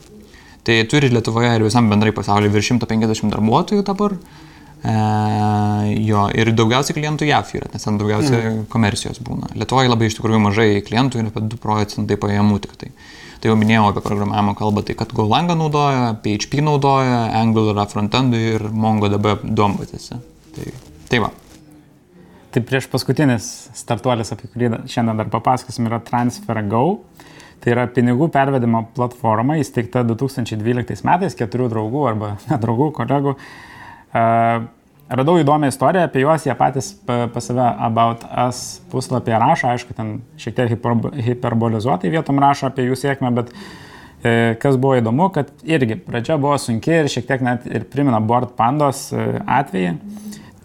Tai 0.67 0.75
turi 0.91 1.07
Lietuvoje 1.13 1.55
ir 1.55 1.63
visam 1.63 1.87
bendrai 1.87 2.11
pasaulyje 2.11 2.51
virš 2.57 2.73
150 2.75 3.31
darbuotojų 3.37 3.87
dabar. 3.87 4.19
E, 4.19 4.48
jo, 4.79 6.25
ir 6.39 6.51
daugiausiai 6.55 6.95
klientų 6.95 7.27
JAF 7.27 7.51
yra, 7.57 7.67
nes 7.73 7.83
ten 7.83 7.97
daugiausiai 7.99 8.39
mm. 8.39 8.59
komercijos 8.71 9.19
būna. 9.25 9.51
Lietuvoje 9.59 9.91
labai 9.91 10.07
iš 10.07 10.19
tikrųjų 10.19 10.39
mažai 10.45 10.69
klientų 10.87 11.19
ir 11.19 11.31
apie 11.31 11.43
2 11.51 11.59
procentai 11.63 12.19
pajamų 12.19 12.61
tik 12.63 12.77
tai. 12.79 12.93
Tai 13.39 13.51
jau 13.51 13.57
minėjau 13.59 13.85
apie 13.89 14.03
programavimo 14.03 14.53
kalbą, 14.59 14.83
tai 14.87 14.95
kad 14.99 15.11
Golanga 15.15 15.55
naudoja, 15.55 16.13
PHP 16.23 16.63
naudoja, 16.63 17.21
Angular 17.39 17.85
frontendui 17.91 18.41
ir 18.55 18.65
MongoDB 18.67 19.45
duombatėse. 19.47 20.19
Tai, 20.55 20.71
tai 21.11 21.21
va. 21.23 21.31
Tai 22.49 22.63
prieš 22.65 22.89
paskutinis 22.91 23.47
startuolis, 23.77 24.33
apie 24.33 24.49
kurį 24.51 24.73
šiandien 24.89 25.21
dar 25.21 25.31
papasakosim, 25.31 25.87
yra 25.87 26.01
TransferGo. 26.03 26.83
Tai 27.59 27.73
yra 27.73 27.85
pinigų 27.91 28.29
pervedimo 28.31 28.85
platforma 28.95 29.57
įsteigta 29.59 30.05
2012 30.07 31.03
metais 31.07 31.35
keturių 31.39 31.67
draugų 31.71 32.05
arba 32.11 32.35
nedraugų 32.51 32.91
kolegų 32.99 33.35
Radau 35.09 35.39
įdomią 35.41 35.71
istoriją 35.71 36.05
apie 36.05 36.21
juos, 36.21 36.43
jie 36.45 36.53
patys 36.55 36.91
pas 37.33 37.45
save 37.45 37.65
About 37.81 38.25
Us 38.29 38.81
puslapyje 38.91 39.39
rašo, 39.41 39.71
aišku, 39.71 39.95
ten 39.97 40.19
šiek 40.37 40.53
tiek 40.59 40.75
hiperbolizuotai 41.25 42.11
vietom 42.13 42.37
rašo 42.41 42.67
apie 42.69 42.85
jų 42.85 42.97
sėkmę, 42.99 43.31
bet 43.39 43.49
e, 44.21 44.53
kas 44.61 44.77
buvo 44.77 44.99
įdomu, 44.99 45.31
kad 45.33 45.49
irgi 45.65 45.97
pradžia 46.05 46.37
buvo 46.37 46.59
sunki 46.61 46.93
ir 46.93 47.09
šiek 47.09 47.25
tiek 47.25 47.41
net 47.41 47.65
ir 47.65 47.87
primena 47.89 48.21
Board 48.21 48.53
Pandos 48.59 49.07
e, 49.09 49.25
atvejį. 49.49 49.95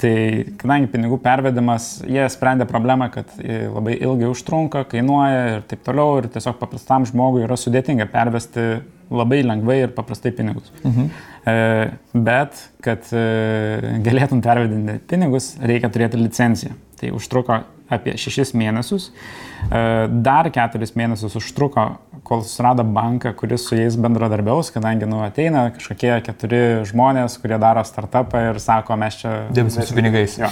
Tai 0.05 0.15
kadangi 0.61 0.91
pinigų 0.93 1.17
pervedimas, 1.25 2.03
jie 2.05 2.27
sprendė 2.29 2.67
problemą, 2.69 3.09
kad 3.15 3.31
e, 3.41 3.63
labai 3.71 3.95
ilgai 3.97 4.29
užtrunka, 4.29 4.85
kainuoja 4.91 5.45
ir 5.55 5.69
taip 5.71 5.87
toliau, 5.87 6.19
ir 6.21 6.29
tiesiog 6.35 6.59
paprastam 6.61 7.09
žmogui 7.09 7.47
yra 7.47 7.57
sudėtinga 7.57 8.11
pervesti 8.13 8.75
labai 9.15 9.41
lengvai 9.47 9.87
ir 9.87 9.95
paprastai 9.97 10.35
pinigus. 10.37 10.69
Mhm. 10.83 11.09
E, 11.45 11.91
bet, 12.17 12.57
kad 12.85 13.05
e, 13.13 13.23
galėtum 14.05 14.41
pervedinti 14.45 14.97
pinigus, 15.11 15.53
reikia 15.61 15.91
turėti 15.93 16.21
licenciją. 16.21 16.73
Tai 17.01 17.11
užtruko 17.19 17.59
apie 17.93 18.15
šešis 18.21 18.55
mėnesius. 18.57 19.11
E, 19.69 19.83
dar 20.25 20.49
keturis 20.55 20.95
mėnesius 20.97 21.37
užtruko, 21.37 21.85
kol 22.25 22.41
surado 22.49 22.87
banką, 22.89 23.35
kuris 23.37 23.67
su 23.69 23.77
jais 23.77 23.99
bendradarbiaus, 24.01 24.73
kadangi 24.73 25.09
nu, 25.11 25.21
ateina 25.27 25.67
kažkokie 25.75 26.15
keturi 26.25 26.63
žmonės, 26.89 27.37
kurie 27.43 27.61
daro 27.61 27.85
startupą 27.85 28.47
ir 28.49 28.63
sako, 28.65 28.97
mes 29.05 29.21
čia... 29.21 29.37
Dirbsime 29.53 29.85
su 29.85 30.01
pinigais. 30.01 30.39
Jo. 30.41 30.49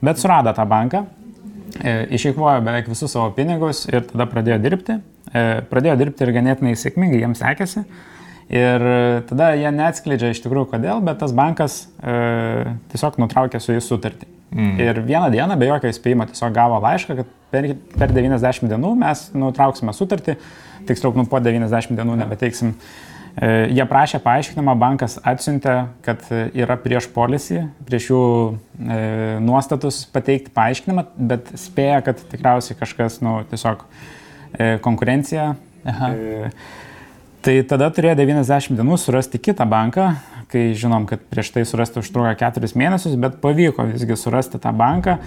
Bet 0.00 0.22
surado 0.22 0.56
tą 0.56 0.64
banką, 0.70 1.04
išeikvojo 2.16 2.64
beveik 2.64 2.88
visus 2.88 3.12
savo 3.12 3.28
pinigus 3.36 3.84
ir 3.90 4.08
tada 4.08 4.24
pradėjo 4.30 4.56
dirbti. 4.64 5.00
Pradėjo 5.68 5.96
dirbti 6.00 6.24
ir 6.24 6.32
ganėtinai 6.32 6.76
sėkmingai, 6.78 7.20
jiems 7.20 7.42
sekėsi. 7.42 7.82
Ir 8.52 8.82
tada 9.26 9.50
jie 9.58 9.70
neatskleidžia 9.74 10.30
iš 10.30 10.40
tikrųjų 10.44 10.68
kodėl, 10.70 11.00
bet 11.06 11.18
tas 11.18 11.32
bankas 11.34 11.80
e, 11.98 12.76
tiesiog 12.92 13.18
nutraukė 13.18 13.58
su 13.62 13.74
jais 13.74 13.88
sutartį. 13.90 14.28
Mm. 14.54 14.76
Ir 14.78 15.00
vieną 15.08 15.32
dieną 15.34 15.56
be 15.58 15.66
jokio 15.66 15.90
įspėjimo 15.90 16.28
tiesiog 16.30 16.54
gavo 16.54 16.78
laišką, 16.84 17.16
kad 17.18 17.32
per, 17.50 17.66
per 17.96 18.14
90 18.14 18.70
dienų 18.70 18.92
mes 19.00 19.26
nutrauksime 19.34 19.94
sutartį, 19.96 20.36
tiksliau, 20.86 21.10
nu 21.18 21.26
po 21.26 21.42
90 21.42 21.98
dienų 21.98 22.20
nebeteiksim. 22.22 22.76
E, 23.36 23.50
jie 23.74 23.84
prašė 23.90 24.22
paaiškinimą, 24.22 24.76
bankas 24.78 25.18
atsiuntė, 25.26 25.74
kad 26.06 26.22
yra 26.30 26.78
prieš 26.80 27.10
polisį, 27.12 27.64
prieš 27.90 28.12
jų 28.12 28.22
e, 28.54 29.00
nuostatus 29.42 30.04
pateikti 30.14 30.54
paaiškinimą, 30.54 31.08
bet 31.34 31.50
spėja, 31.58 31.98
kad 32.06 32.22
tikriausiai 32.30 32.78
kažkas, 32.78 33.18
nu, 33.26 33.40
tiesiog 33.50 33.82
E, 34.58 34.78
konkurencija. 34.78 35.54
Aha. 35.84 36.10
E, 36.10 36.50
tai 37.46 37.60
tada 37.62 37.86
turėjo 37.94 38.16
90 38.18 38.74
dienų 38.74 38.96
surasti 38.98 39.38
kitą 39.38 39.68
banką, 39.70 40.08
kai 40.50 40.72
žinom, 40.78 41.04
kad 41.06 41.20
prieš 41.30 41.52
tai 41.54 41.62
surasti 41.68 42.00
užtruko 42.00 42.32
4 42.40 42.70
mėnesius, 42.74 43.14
bet 43.22 43.36
pavyko 43.42 43.84
visgi 43.92 44.16
surasti 44.18 44.58
tą 44.62 44.72
banką 44.74 45.20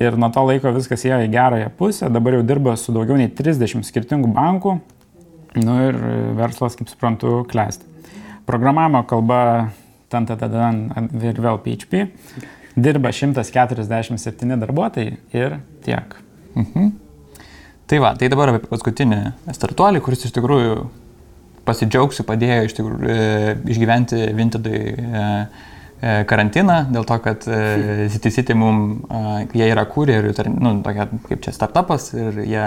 ir 0.00 0.16
nuo 0.16 0.30
to 0.32 0.44
laiko 0.48 0.72
viskas 0.72 1.04
ėjo 1.04 1.18
į 1.26 1.32
gerąją 1.34 1.72
pusę, 1.76 2.08
dabar 2.12 2.38
jau 2.38 2.44
dirba 2.48 2.76
su 2.80 2.94
daugiau 2.96 3.18
nei 3.20 3.28
30 3.28 3.84
skirtingų 3.84 4.30
bankų 4.32 4.78
nu, 5.60 5.74
ir 5.88 5.98
verslas, 6.38 6.76
kaip 6.78 6.88
suprantu, 6.88 7.42
klesti. 7.50 7.84
Programavimo 8.48 9.02
kalba 9.08 9.40
ten, 10.08 10.24
ten 10.24 11.10
ir 11.20 11.40
vėl 11.44 11.60
PHP, 11.64 12.06
dirba 12.80 13.12
147 13.12 14.56
darbuotojai 14.62 15.18
ir 15.36 15.58
tiek. 15.84 16.16
Mhm. 16.54 16.88
Tai 17.88 18.00
va, 18.04 18.14
tai 18.20 18.28
dabar 18.32 18.54
apie 18.54 18.68
paskutinį 18.68 19.20
startuolį, 19.56 20.00
kuris 20.04 20.26
iš 20.28 20.34
tikrųjų 20.36 20.78
pasidžiaugsiu, 21.68 22.24
padėjo 22.28 22.60
iš 22.66 22.76
tikrųjų 22.78 23.08
e, 23.12 23.56
išgyventi 23.74 24.20
Vintedui 24.36 24.78
e, 24.92 25.24
e, 26.00 26.14
karantiną, 26.30 26.78
dėl 26.94 27.06
to, 27.08 27.18
kad 27.24 27.44
City 28.14 28.32
City 28.34 28.56
mum, 28.58 29.02
jie 29.56 29.68
yra 29.68 29.84
kūrė 29.88 30.20
ir, 30.22 30.50
nu, 30.54 30.78
tokia 30.86 31.08
kaip 31.28 31.42
čia 31.44 31.54
startupas 31.56 32.10
ir 32.16 32.40
jie 32.44 32.64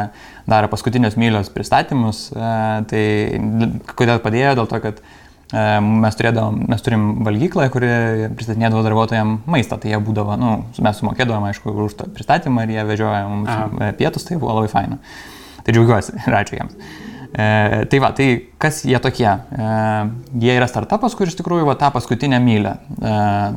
daro 0.50 0.70
paskutinės 0.72 1.18
mylios 1.20 1.52
pristatymus. 1.54 2.30
Tai 2.34 3.04
kodėl 3.96 4.22
padėjo? 4.24 4.56
Dėl 4.60 4.72
to, 4.72 4.82
kad 4.84 5.04
mes, 5.52 6.16
turėdavom, 6.16 6.62
mes 6.72 6.84
turim 6.86 7.06
valgyklą, 7.28 7.68
kuri 7.74 7.92
pristatinėdavo 8.40 8.86
darbuotojams 8.88 9.52
maistą, 9.52 9.80
tai 9.82 9.92
jie 9.92 10.02
būdavo, 10.04 10.38
nu, 10.40 10.54
mes 10.80 11.00
sumokėdavom, 11.02 11.50
aišku, 11.50 11.76
už 11.88 12.00
tą 12.00 12.10
pristatymą 12.16 12.68
ir 12.68 12.76
jie 12.78 12.90
vežiojo 12.94 13.30
mums 13.32 13.52
Aha. 13.52 13.94
pietus, 14.00 14.28
tai 14.28 14.40
buvo 14.40 14.60
labai 14.60 14.72
faina. 14.72 15.00
Tai 15.62 15.76
džiaugiuosi 15.76 16.20
ir 16.28 16.38
ačiū 16.40 16.62
jiems. 16.62 17.10
E, 17.32 17.86
tai 17.88 18.00
va, 18.04 18.10
tai 18.12 18.28
kas 18.60 18.82
jie 18.84 19.00
tokie? 19.00 19.30
E, 19.32 19.68
jie 20.44 20.56
yra 20.58 20.68
startupas, 20.68 21.16
kur 21.16 21.30
iš 21.32 21.38
tikrųjų 21.40 21.70
va, 21.70 21.78
tą 21.80 21.88
paskutinę 21.96 22.42
mylę 22.44 22.74
e, 22.76 23.14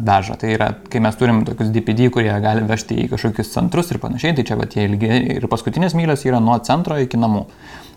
veža. 0.06 0.36
Tai 0.38 0.52
yra, 0.54 0.68
kai 0.90 1.02
mes 1.02 1.18
turim 1.18 1.42
tokius 1.48 1.72
DPD, 1.74 2.06
kurie 2.14 2.30
gali 2.44 2.62
vežti 2.68 3.00
į 3.02 3.08
kažkokius 3.10 3.50
centrus 3.56 3.90
ir 3.90 3.98
panašiai, 4.02 4.36
tai 4.38 4.46
čia 4.46 4.58
va 4.60 4.68
tie 4.70 4.86
ilgi 4.86 5.10
ir 5.38 5.48
paskutinės 5.50 5.96
mylės 5.98 6.22
yra 6.28 6.42
nuo 6.42 6.60
centro 6.66 7.00
iki 7.02 7.18
namų. 7.18 7.48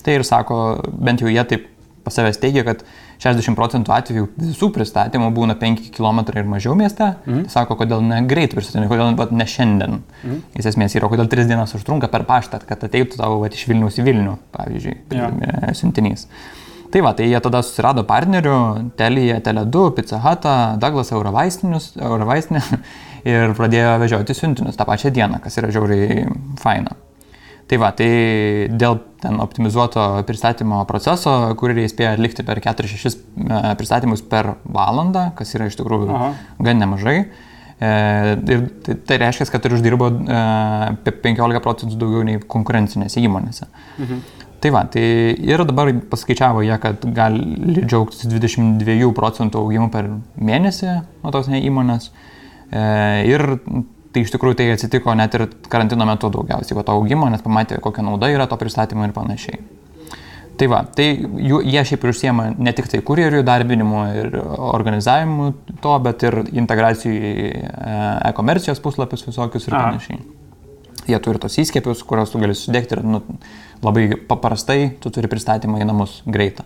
Tai 0.02 0.18
ir 0.18 0.26
sako, 0.26 0.62
bent 0.98 1.22
jau 1.22 1.30
jie 1.30 1.46
taip 1.46 1.70
pas 2.08 2.16
savęs 2.16 2.42
teigia, 2.42 2.63
kad 2.66 2.82
60 3.23 3.58
procentų 3.58 3.93
atvejų 3.95 4.27
visų 4.38 4.69
pristatymų 4.75 5.32
būna 5.36 5.56
5 5.60 5.89
km 5.95 6.21
ir 6.34 6.49
mažiau 6.49 6.75
mieste. 6.77 7.13
Mm. 7.25 7.47
Sako, 7.51 7.77
kodėl 7.80 8.03
ne 8.06 8.21
greit 8.30 8.53
pristatymai, 8.58 8.89
kodėl 8.91 9.17
vat, 9.17 9.34
ne 9.34 9.47
šiandien. 9.49 9.99
Mm. 10.21 10.43
Iš 10.60 10.69
esmės 10.73 10.97
yra, 10.99 11.10
kodėl 11.12 11.30
3 11.32 11.49
dienas 11.49 11.73
užtrunka 11.77 12.12
per 12.13 12.27
paštą, 12.30 12.62
kad 12.69 12.86
ateitų 12.86 13.17
tavo 13.17 13.41
vat, 13.41 13.58
iš 13.58 13.65
Vilnius 13.71 13.97
į 13.97 14.06
Vilnių, 14.08 14.38
pavyzdžiui, 14.53 14.95
yeah. 15.15 15.73
siuntinys. 15.77 16.27
Tai 16.93 17.01
va, 17.03 17.12
tai 17.17 17.25
jie 17.27 17.39
tada 17.43 17.60
susirado 17.65 18.06
partnerių, 18.08 18.60
Telija, 18.99 19.41
Tele2, 19.43 19.89
Pizza 19.97 20.21
Hut, 20.23 20.45
Douglas 20.80 21.12
Eurovaistinė 21.12 22.62
ir 23.34 23.58
pradėjo 23.58 23.97
vežioti 24.06 24.38
siuntinius 24.38 24.80
tą 24.80 24.88
pačią 24.88 25.12
dieną, 25.15 25.41
kas 25.43 25.60
yra 25.60 25.73
žiauriai 25.73 26.23
faina. 26.62 26.95
Tai 27.67 27.80
va, 27.82 27.89
tai 27.91 28.08
dėl 28.71 29.01
ten 29.19 29.41
optimizuoto 29.43 30.03
pristatymo 30.27 30.80
proceso, 30.88 31.34
kurį 31.60 31.84
jie 31.84 31.89
spėjo 31.91 32.13
atlikti 32.15 32.45
per 32.47 32.62
4-6 32.63 33.17
pristatymus 33.80 34.23
per 34.23 34.53
valandą, 34.63 35.32
kas 35.36 35.51
yra 35.58 35.67
iš 35.67 35.75
tikrųjų 35.82 36.08
Aha. 36.15 36.30
gan 36.63 36.80
nemažai. 36.80 37.17
E, 37.77 37.89
ir 38.53 38.63
tai, 38.86 38.95
tai 39.10 39.17
reiškia, 39.25 39.49
kad 39.51 39.67
ir 39.67 39.75
uždirbo 39.75 40.08
e, 40.10 40.38
apie 40.93 41.13
15 41.27 41.62
procentų 41.65 41.99
daugiau 41.99 42.23
nei 42.25 42.39
konkurencinėse 42.56 43.21
įmonėse. 43.21 43.67
Mhm. 43.99 44.23
Tai 44.63 44.71
va, 44.73 44.86
tai 44.89 45.03
ir 45.36 45.62
dabar 45.69 45.91
paskaičiavo 46.10 46.63
jie, 46.65 46.73
kad 46.82 47.03
gali 47.13 47.84
džiaugtis 47.84 48.25
22 48.32 49.12
procentų 49.17 49.60
augimu 49.62 49.91
per 49.93 50.08
mėnesį 50.39 50.95
nuo 51.21 51.36
tos 51.36 51.51
ne 51.51 51.62
įmonės. 51.67 52.10
E, 52.71 52.82
ir 53.30 53.45
tai 54.17 54.25
iš 54.25 54.34
tikrųjų 54.34 54.58
tai 54.58 54.71
atsitiko 54.73 55.13
net 55.17 55.36
ir 55.38 55.45
karantino 55.69 56.08
metu 56.10 56.32
daugiausiai, 56.34 56.77
va 56.77 56.86
to 56.88 56.95
augimo, 56.97 57.30
nes 57.30 57.43
pamatė, 57.45 57.77
kokia 57.84 58.06
nauda 58.06 58.32
yra 58.34 58.47
to 58.49 58.58
pristatymo 58.58 59.06
ir 59.06 59.13
panašiai. 59.13 59.62
Tai 60.58 60.67
va, 60.71 60.80
tai 60.89 61.06
jų, 61.21 61.60
jie 61.69 61.84
šiaip 61.86 62.01
ir 62.01 62.12
užsiema 62.15 62.47
ne 62.58 62.71
tik 62.73 62.88
tai 62.89 63.03
kurjerių 63.06 63.43
darbinimu 63.45 63.99
ir 64.17 64.38
organizavimu 64.41 65.51
to, 65.84 65.93
bet 66.01 66.25
ir 66.25 66.39
integracijų 66.49 67.13
į 67.13 67.34
e, 67.45 67.93
e-komercijos 68.32 68.82
puslapius 68.82 69.27
visokius 69.27 69.69
ir 69.69 69.75
panašiai. 69.77 70.23
Jie 71.08 71.19
turi 71.23 71.39
tos 71.43 71.60
įskiepius, 71.62 72.01
kuriuos 72.10 72.34
tu 72.34 72.41
gali 72.41 72.58
sudėkti 72.58 72.97
ir 72.97 73.03
nu, 73.06 73.21
labai 73.86 74.10
paprastai 74.27 74.95
tu 75.03 75.13
turi 75.13 75.30
pristatymą 75.30 75.84
į 75.84 75.88
namus 75.91 76.23
greitą. 76.25 76.65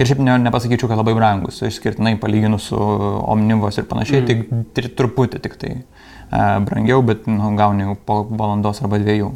Ir 0.00 0.08
šiaip 0.08 0.20
ne, 0.24 0.36
nepasakyčiau, 0.44 0.92
kad 0.92 1.00
labai 1.00 1.16
brangus, 1.16 1.62
išskirtinai 1.64 2.18
palyginus 2.20 2.68
su 2.68 2.76
Omnivos 2.76 3.80
ir 3.80 3.88
panašiai, 3.88 4.20
mm. 4.20 4.28
tik 4.28 4.70
tri- 4.76 4.92
truputį 5.00 5.40
tik 5.44 5.56
tai 5.60 5.72
e, 5.80 5.99
brangiau, 6.30 7.02
bet 7.02 7.26
nu, 7.30 7.54
gauni 7.58 7.86
jau 7.88 7.96
po 8.06 8.22
valandos 8.30 8.82
arba 8.84 9.00
dviejų. 9.02 9.30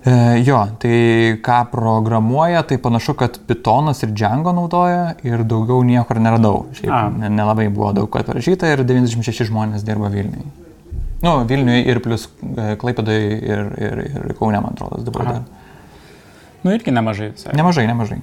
E, 0.00 0.12
jo, 0.46 0.56
tai 0.80 1.36
ką 1.44 1.58
programuoja, 1.70 2.62
tai 2.62 2.78
panašu, 2.80 3.14
kad 3.20 3.36
Pythonas 3.46 4.00
ir 4.02 4.14
Django 4.16 4.54
naudoja 4.56 5.14
ir 5.28 5.44
daugiau 5.44 5.82
niekur 5.84 6.22
neradau. 6.24 6.64
Šiaip 6.78 7.20
nelabai 7.28 7.68
buvo 7.68 7.92
daug 7.92 8.08
kad 8.12 8.24
parašyta 8.30 8.72
ir 8.72 8.84
96 8.88 9.44
žmonės 9.50 9.84
dirba 9.84 10.08
Vilniui. 10.12 10.46
Nu, 11.20 11.34
Vilniui 11.44 11.82
ir 11.84 12.00
plus 12.00 12.30
e, 12.40 12.74
Klaipėdai 12.80 13.20
ir, 13.20 13.66
ir, 13.76 14.04
ir 14.08 14.36
Kaune, 14.38 14.62
man 14.64 14.72
atrodo, 14.72 15.02
dabar 15.04 15.26
Aha. 15.26 15.34
dar. 15.36 15.66
Nu 16.64 16.72
irgi 16.72 16.92
nemažai 16.96 17.34
visai. 17.34 17.52
Nemažai, 17.56 17.84
nemažai. 17.88 18.22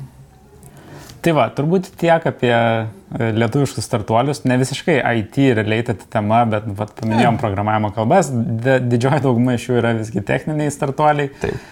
Tai 1.27 1.33
va, 1.35 1.49
turbūt 1.51 1.89
tiek 1.99 2.23
apie 2.29 2.53
e, 2.55 3.25
lietuviškus 3.35 3.83
startuolius, 3.83 4.45
ne 4.47 4.55
visiškai 4.61 4.93
IT 5.19 5.35
related 5.57 6.05
tema, 6.13 6.45
bet 6.47 6.69
vat, 6.77 6.93
paminėjom 6.95 7.35
programavimo 7.41 7.89
kalbas, 7.97 8.29
Di- 8.31 8.77
didžioji 8.93 9.25
dauguma 9.25 9.57
iš 9.57 9.65
jų 9.67 9.75
yra 9.81 9.91
visgi 9.97 10.23
techniniai 10.23 10.71
startuoliai. 10.71 11.33
Taip. 11.41 11.65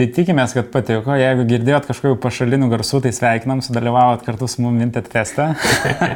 Tai 0.00 0.06
tikimės, 0.16 0.56
kad 0.56 0.72
patiko, 0.72 1.12
jeigu 1.20 1.44
girdėjot 1.52 1.90
kažkokių 1.90 2.16
pašalinių 2.24 2.70
garsų, 2.72 3.02
tai 3.04 3.12
sveikinam, 3.16 3.60
sudalyvavot 3.68 4.24
kartu 4.24 4.48
su 4.48 4.64
mumis 4.64 4.86
Vinted 4.86 5.12
feste. 5.12 5.50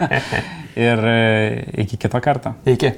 Ir 0.88 1.06
e, 1.12 1.22
iki 1.84 2.00
kito 2.00 2.24
karto. 2.24 2.56
Iki. 2.64 2.96